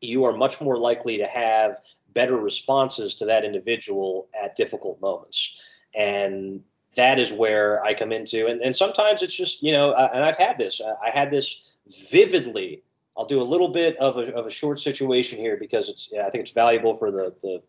[0.00, 1.76] you are much more likely to have
[2.14, 6.62] better responses to that individual at difficult moments and
[6.94, 8.46] that is where I come into.
[8.46, 11.72] And, and sometimes it's just, you know, uh, and I've had this, I had this
[12.10, 12.82] vividly.
[13.16, 16.26] I'll do a little bit of a, of a short situation here because it's, yeah,
[16.26, 17.62] I think it's valuable for the, the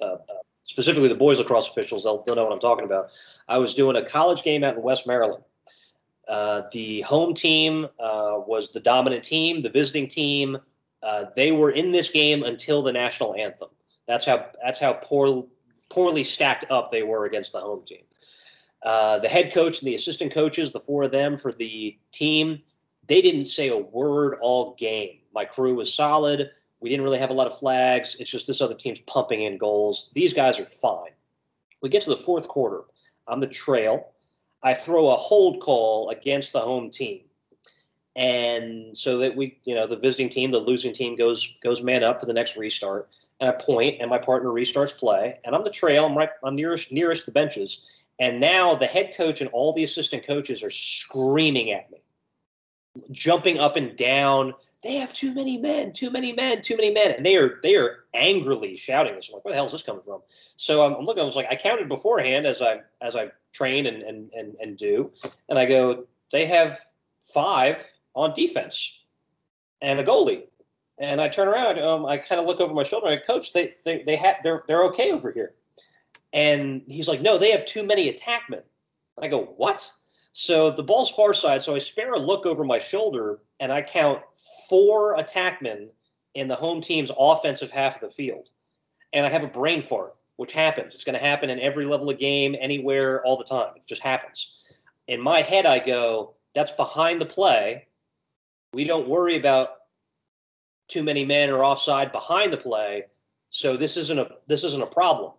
[0.00, 0.18] uh, uh,
[0.64, 2.04] specifically the boys lacrosse officials.
[2.04, 3.10] They'll, they'll know what I'm talking about.
[3.48, 5.44] I was doing a college game out in West Maryland.
[6.28, 9.62] Uh, the home team uh, was the dominant team.
[9.62, 10.56] The visiting team,
[11.02, 13.68] uh, they were in this game until the national anthem.
[14.06, 15.46] That's how that's how poor
[15.92, 18.02] poorly stacked up they were against the home team.
[18.82, 22.60] Uh, the head coach and the assistant coaches, the four of them for the team,
[23.06, 25.18] they didn't say a word all game.
[25.34, 26.50] My crew was solid.
[26.80, 28.16] We didn't really have a lot of flags.
[28.18, 30.10] It's just this other team's pumping in goals.
[30.14, 31.10] These guys are fine.
[31.80, 32.84] We get to the fourth quarter.
[33.28, 34.08] I'm the trail.
[34.64, 37.20] I throw a hold call against the home team.
[38.16, 42.02] And so that we, you know, the visiting team, the losing team goes goes man
[42.02, 43.08] up for the next restart
[43.40, 46.04] and I point, and my partner restarts play, and I'm the trail.
[46.06, 46.30] I'm right.
[46.44, 47.86] I'm nearest nearest the benches,
[48.20, 51.98] and now the head coach and all the assistant coaches are screaming at me,
[53.10, 54.54] jumping up and down.
[54.84, 57.76] They have too many men, too many men, too many men, and they are they
[57.76, 59.28] are angrily shouting this.
[59.28, 60.22] I'm like, where the hell is this coming from?
[60.56, 61.22] So I'm, I'm looking.
[61.22, 64.76] I was like, I counted beforehand as I as I train and and and, and
[64.76, 65.10] do,
[65.48, 66.78] and I go, they have
[67.20, 69.00] five on defense
[69.80, 70.44] and a goalie
[71.00, 73.08] and I turn around, um, I kind of look over my shoulder.
[73.08, 75.54] I Coach, they they they have they're they're okay over here.
[76.32, 78.62] And he's like, No, they have too many attackmen.
[79.20, 79.90] I go, What?
[80.32, 81.62] So the ball's far side.
[81.62, 84.22] So I spare a look over my shoulder, and I count
[84.68, 85.88] four attackmen
[86.34, 88.48] in the home team's offensive half of the field.
[89.12, 90.94] And I have a brain fart, which happens.
[90.94, 93.74] It's going to happen in every level of game, anywhere, all the time.
[93.76, 94.50] It just happens.
[95.06, 97.86] In my head, I go, That's behind the play.
[98.72, 99.81] We don't worry about
[100.92, 103.04] too many men are offside behind the play.
[103.50, 105.32] So this isn't a this isn't a problem.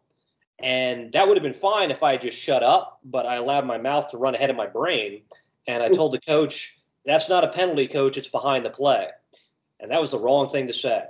[0.60, 3.66] And that would have been fine if I had just shut up, but I allowed
[3.66, 5.22] my mouth to run ahead of my brain.
[5.68, 9.08] And I told the coach, that's not a penalty, coach, it's behind the play.
[9.80, 11.06] And that was the wrong thing to say.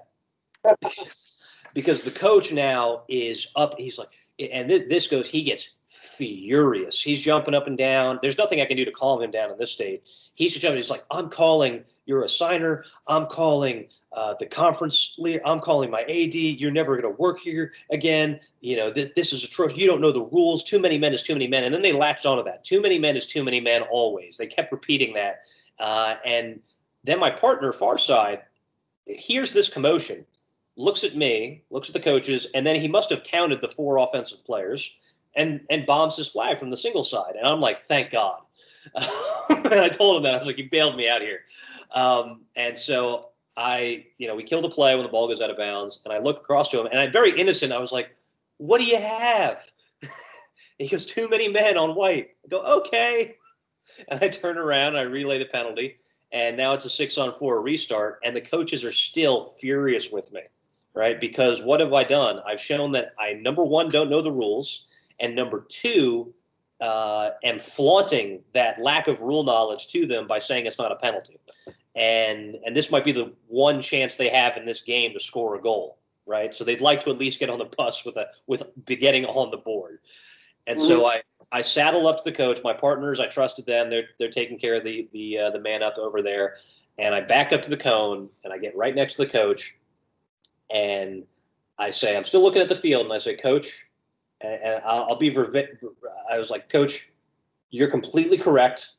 [1.74, 7.02] because the coach now is up, he's like, and this, this goes, he gets furious.
[7.02, 8.20] He's jumping up and down.
[8.22, 10.04] There's nothing I can do to calm him down in this state.
[10.34, 10.78] He's jumping.
[10.78, 12.84] He's like, I'm calling your assigner.
[13.08, 15.42] I'm calling uh, the conference leader.
[15.46, 16.34] I'm calling my AD.
[16.34, 18.40] You're never going to work here again.
[18.62, 19.78] You know, th- this is atrocious.
[19.78, 20.64] You don't know the rules.
[20.64, 21.64] Too many men is too many men.
[21.64, 22.64] And then they latched onto that.
[22.64, 24.38] Too many men is too many men always.
[24.38, 25.42] They kept repeating that.
[25.80, 26.60] Uh, and
[27.04, 28.42] then my partner, Farside,
[29.06, 30.26] hears this commotion,
[30.76, 33.98] looks at me, looks at the coaches, and then he must have counted the four
[33.98, 34.96] offensive players
[35.36, 37.36] and and bombs his flag from the single side.
[37.36, 38.40] And I'm like, thank God.
[39.50, 40.36] and I told him that.
[40.36, 41.40] I was like, you bailed me out here.
[41.92, 45.50] Um, and so I, you know, we kill the play when the ball goes out
[45.50, 47.72] of bounds, and I look across to him, and I'm very innocent.
[47.72, 48.16] I was like,
[48.58, 49.64] "What do you have?"
[50.80, 53.32] he goes, "Too many men on white." I go, "Okay,"
[54.08, 55.98] and I turn around, and I relay the penalty,
[56.32, 60.32] and now it's a six on four restart, and the coaches are still furious with
[60.32, 60.42] me,
[60.96, 61.20] right?
[61.22, 62.40] Because what have I done?
[62.48, 64.88] I've shown that I number one don't know the rules,
[65.20, 66.34] and number two
[66.82, 70.96] uh, am flaunting that lack of rule knowledge to them by saying it's not a
[70.96, 71.40] penalty
[71.96, 75.56] and and this might be the one chance they have in this game to score
[75.56, 76.54] a goal, right?
[76.54, 79.52] So they'd like to at least get on the bus with a with getting on
[79.52, 80.00] the board.
[80.66, 80.88] And mm-hmm.
[80.88, 81.22] so I
[81.52, 82.60] I saddle up to the coach.
[82.64, 83.90] My partners, I trusted them.
[83.90, 86.56] They're they're taking care of the the uh, the man up over there.
[87.00, 89.76] And I back up to the cone and I get right next to the coach,
[90.74, 91.24] and
[91.80, 93.88] I say I'm still looking at the field, and I say, Coach,
[94.42, 97.10] and, and I'll, I'll be I was like, Coach,
[97.72, 98.92] you're completely correct.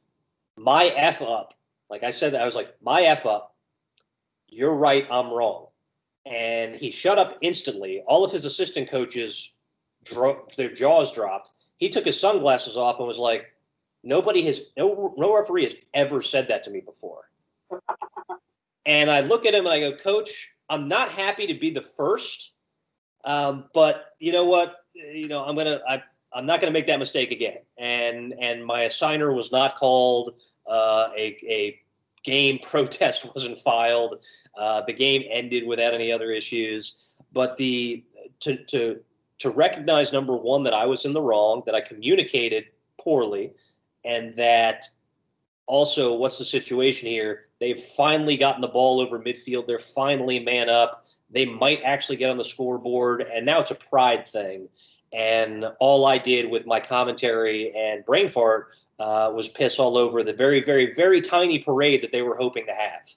[0.56, 1.54] My f up
[1.90, 3.54] like I said, that I was like, my F up.
[4.48, 5.06] You're right.
[5.10, 5.66] I'm wrong.
[6.26, 8.02] And he shut up instantly.
[8.06, 9.54] All of his assistant coaches,
[10.04, 11.50] dro- their jaws dropped.
[11.76, 13.46] He took his sunglasses off and was like,
[14.02, 17.28] nobody has, no, no referee has ever said that to me before.
[18.86, 21.80] And I look at him and I go, Coach, I'm not happy to be the
[21.80, 22.52] first,
[23.24, 24.76] um, but you know what?
[24.94, 27.58] You know, I'm gonna I, I'm not gonna make that mistake again.
[27.78, 30.34] And and my assigner was not called.
[30.66, 31.80] Uh, a a
[32.24, 34.20] game protest wasn't filed.
[34.58, 36.98] Uh, the game ended without any other issues.
[37.32, 38.04] But the
[38.40, 39.00] to to
[39.38, 42.66] to recognize number one that I was in the wrong, that I communicated
[42.98, 43.52] poorly,
[44.04, 44.84] and that
[45.66, 47.46] also what's the situation here?
[47.60, 49.66] They've finally gotten the ball over midfield.
[49.66, 51.06] They're finally man up.
[51.30, 54.68] They might actually get on the scoreboard, and now it's a pride thing.
[55.12, 58.68] And all I did with my commentary and brain fart
[58.98, 62.66] uh, was piss all over the very, very, very tiny parade that they were hoping
[62.66, 63.10] to have,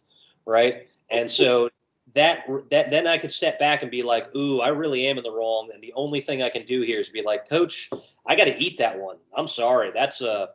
[0.45, 0.88] right?
[1.09, 1.69] And so
[2.13, 5.23] that that then I could step back and be like, "Ooh, I really am in
[5.23, 7.89] the wrong." And the only thing I can do here is be like, "Coach,
[8.25, 9.17] I got to eat that one.
[9.36, 9.91] I'm sorry.
[9.91, 10.49] That's a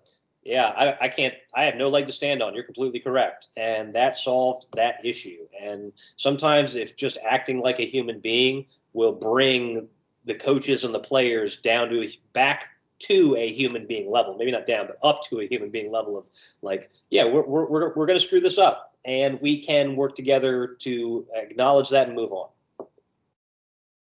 [0.45, 0.73] yeah.
[0.77, 1.35] I, I can't.
[1.55, 2.55] I have no leg to stand on.
[2.55, 5.47] You're completely correct." And that solved that issue.
[5.61, 9.89] And sometimes, if just acting like a human being will bring
[10.25, 12.69] the coaches and the players down to back
[13.03, 16.19] to a human being level, maybe not down, but up to a human being level
[16.19, 16.29] of
[16.63, 20.15] like, yeah, we're, we're, we're, we're going to screw this up and we can work
[20.15, 22.49] together to acknowledge that and move on.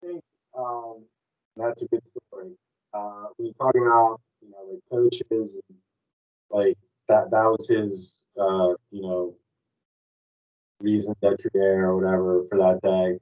[0.02, 0.24] Think
[0.58, 1.04] um,
[1.56, 2.52] that's a good story.
[2.94, 5.22] Uh, we talk about, you know, like coaches
[5.70, 5.78] and
[6.50, 6.78] like
[7.08, 9.36] that, that was his, uh, you know,
[10.82, 13.20] reason d'etre or whatever for that day.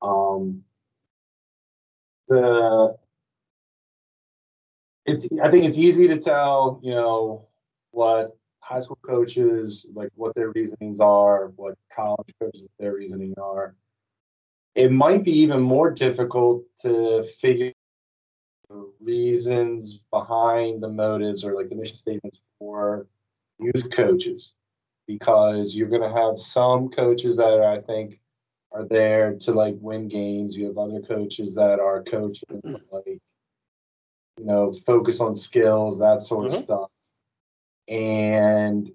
[0.00, 0.64] Um,
[2.28, 2.96] the
[5.06, 7.48] it's I think it's easy to tell, you know,
[7.90, 13.74] what high school coaches like what their reasonings are, what college coaches their reasoning are.
[14.74, 17.72] It might be even more difficult to figure
[18.68, 23.06] the reasons behind the motives or like the mission statements for
[23.60, 24.54] youth coaches
[25.06, 28.18] because you're going to have some coaches that are, I think
[28.72, 30.56] are there to like win games.
[30.56, 33.20] You have other coaches that are coaching like
[34.38, 36.56] you know, focus on skills, that sort mm-hmm.
[36.56, 36.90] of stuff.
[37.88, 38.90] And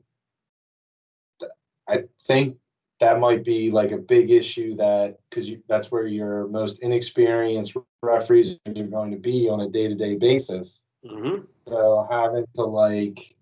[1.87, 2.57] I think
[2.99, 8.57] that might be like a big issue that because that's where your most inexperienced referees
[8.67, 10.81] are going to be on a day-to-day basis.
[11.05, 11.43] Mm-hmm.
[11.67, 13.35] So having to like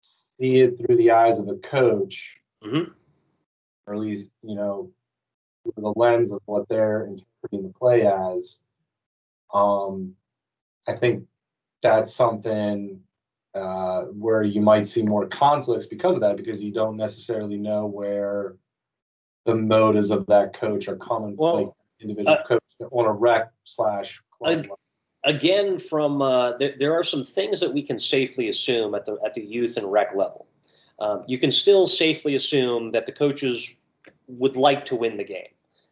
[0.00, 2.90] see it through the eyes of a coach, mm-hmm.
[3.86, 4.90] or at least you know
[5.64, 8.58] through the lens of what they're interpreting the play as,
[9.52, 10.14] um,
[10.86, 11.24] I think
[11.82, 13.00] that's something
[13.54, 17.86] uh, where you might see more conflicts because of that, because you don't necessarily know
[17.86, 18.56] where
[19.46, 23.50] the motives of that coach are coming, well, like individual uh, coach on a rec
[23.64, 24.20] slash.
[25.24, 29.18] Again, from uh, there, there are some things that we can safely assume at the
[29.24, 30.46] at the youth and rec level.
[30.98, 33.74] Um, you can still safely assume that the coaches
[34.28, 35.48] would like to win the game.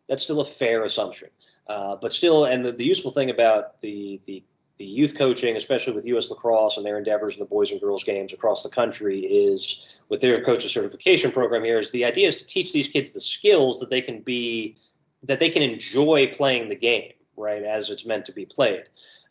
[0.08, 1.30] That's still a fair assumption.
[1.66, 4.44] Uh, but still, and the, the useful thing about the the
[4.76, 6.30] the youth coaching, especially with U.S.
[6.30, 10.20] lacrosse and their endeavors in the boys and girls games across the country, is with
[10.20, 11.78] their coaches certification program here.
[11.78, 14.76] Is the idea is to teach these kids the skills that they can be,
[15.22, 18.84] that they can enjoy playing the game, right, as it's meant to be played.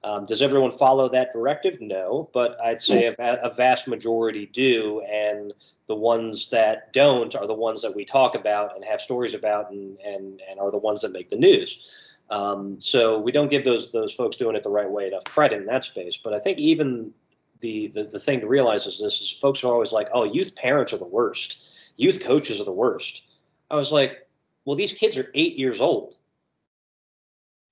[0.06, 1.80] Um, does everyone follow that directive?
[1.80, 5.54] No, but I'd say a, a, vast majority do, and
[5.88, 9.72] the ones that don't are the ones that we talk about and have stories about,
[9.72, 11.89] and and and are the ones that make the news.
[12.30, 15.59] Um, so we don't give those those folks doing it the right way enough credit
[15.59, 16.17] in that space.
[16.17, 17.13] But I think even
[17.59, 20.55] the, the the thing to realize is this is folks are always like, oh, youth
[20.55, 21.65] parents are the worst,
[21.97, 23.24] youth coaches are the worst.
[23.69, 24.28] I was like,
[24.65, 26.15] well, these kids are eight years old.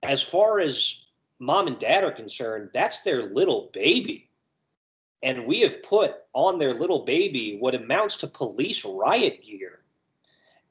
[0.03, 1.01] As far as
[1.39, 4.29] mom and dad are concerned, that's their little baby.
[5.23, 9.80] And we have put on their little baby what amounts to police riot gear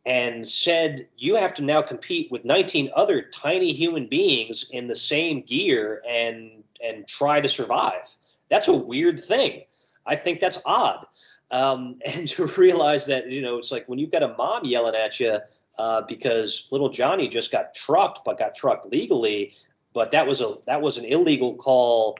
[0.06, 4.96] and said you have to now compete with 19 other tiny human beings in the
[4.96, 8.16] same gear and and try to survive.
[8.48, 9.62] That's a weird thing.
[10.06, 11.06] I think that's odd.
[11.50, 14.94] Um, and to realize that you know it's like when you've got a mom yelling
[14.94, 15.38] at you
[15.78, 19.54] uh, because little johnny just got trucked but got trucked legally
[19.92, 22.18] but that was a that was an illegal call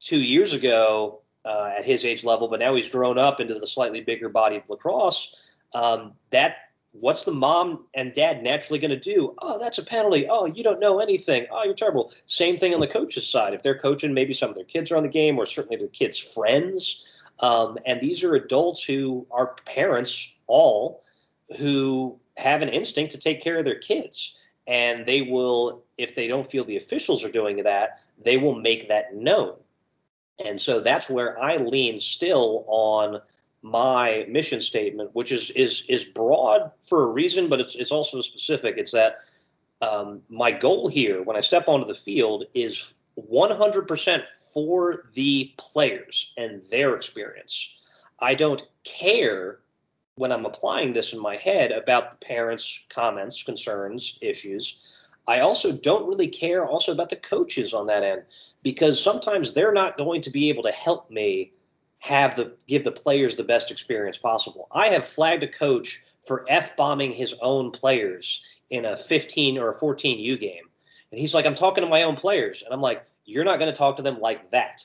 [0.00, 3.66] two years ago uh, at his age level but now he's grown up into the
[3.66, 5.34] slightly bigger body of lacrosse
[5.74, 6.56] um, that
[7.00, 9.34] what's the mom and dad naturally going to do?
[9.40, 10.26] Oh, that's a penalty.
[10.28, 11.46] Oh, you don't know anything.
[11.50, 12.12] Oh, you're terrible.
[12.26, 13.54] Same thing on the coach's side.
[13.54, 15.88] If they're coaching, maybe some of their kids are on the game, or certainly their
[15.88, 17.04] kids' friends.
[17.40, 21.02] Um, and these are adults who are parents, all
[21.58, 24.34] who have an instinct to take care of their kids.
[24.66, 28.88] And they will, if they don't feel the officials are doing that, they will make
[28.88, 29.54] that known.
[30.44, 33.20] And so that's where I lean still on
[33.66, 38.20] my mission statement, which is is is broad for a reason, but it's it's also
[38.20, 38.76] specific.
[38.78, 39.24] It's that
[39.82, 46.32] um, my goal here when I step onto the field is 100% for the players
[46.36, 47.74] and their experience.
[48.20, 49.58] I don't care
[50.14, 54.80] when I'm applying this in my head about the parents' comments, concerns, issues.
[55.26, 58.22] I also don't really care also about the coaches on that end
[58.62, 61.52] because sometimes they're not going to be able to help me
[62.06, 64.68] have the give the players the best experience possible.
[64.70, 69.70] I have flagged a coach for f bombing his own players in a 15 or
[69.70, 70.64] a 14 U game,
[71.10, 73.72] and he's like, "I'm talking to my own players," and I'm like, "You're not going
[73.72, 74.84] to talk to them like that.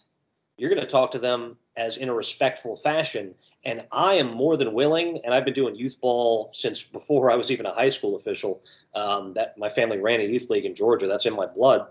[0.58, 4.58] You're going to talk to them as in a respectful fashion." And I am more
[4.58, 7.90] than willing, and I've been doing youth ball since before I was even a high
[7.90, 8.64] school official.
[8.96, 11.06] Um, that my family ran a youth league in Georgia.
[11.06, 11.86] That's in my blood.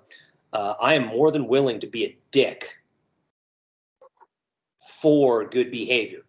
[0.52, 2.79] Uh, I am more than willing to be a dick
[4.91, 6.22] for good behavior.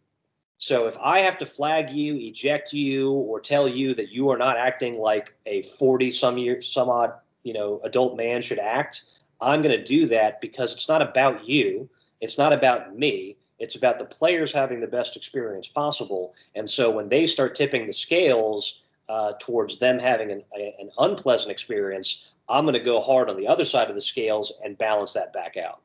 [0.57, 4.37] So if I have to flag you, eject you, or tell you that you are
[4.37, 9.01] not acting like a 40 some year some odd, you know, adult man should act,
[9.41, 11.89] I'm going to do that because it's not about you.
[12.21, 13.37] It's not about me.
[13.57, 16.35] It's about the players having the best experience possible.
[16.55, 20.89] And so when they start tipping the scales uh, towards them having an, a, an
[20.99, 24.77] unpleasant experience, I'm going to go hard on the other side of the scales and
[24.77, 25.81] balance that back out.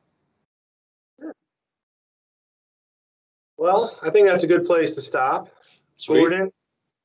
[3.57, 5.49] Well, I think that's a good place to stop.
[5.95, 6.19] Sweet.
[6.19, 6.51] Gordon,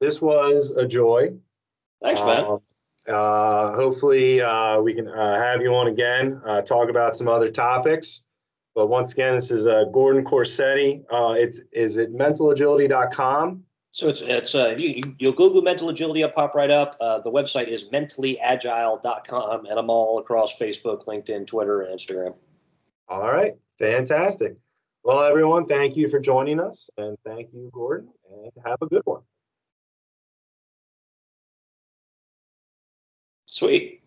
[0.00, 1.32] this was a joy.
[2.02, 2.44] Thanks, man.
[2.44, 2.58] Um,
[3.08, 7.50] uh, hopefully, uh, we can uh, have you on again, uh, talk about some other
[7.50, 8.22] topics.
[8.74, 11.04] But once again, this is uh, Gordon Corsetti.
[11.10, 13.64] Uh, it's is it mentalagility.com.
[13.90, 16.96] So it's it's uh, you, you you'll Google mental agility, will pop right up.
[16.98, 22.34] Uh, the website is mentallyagile.com, and I'm all across Facebook, LinkedIn, Twitter, and Instagram.
[23.08, 24.56] All right, fantastic.
[25.04, 29.02] Well, everyone, thank you for joining us, and thank you, Gordon, and have a good
[29.04, 29.22] one.
[33.46, 34.01] Sweet.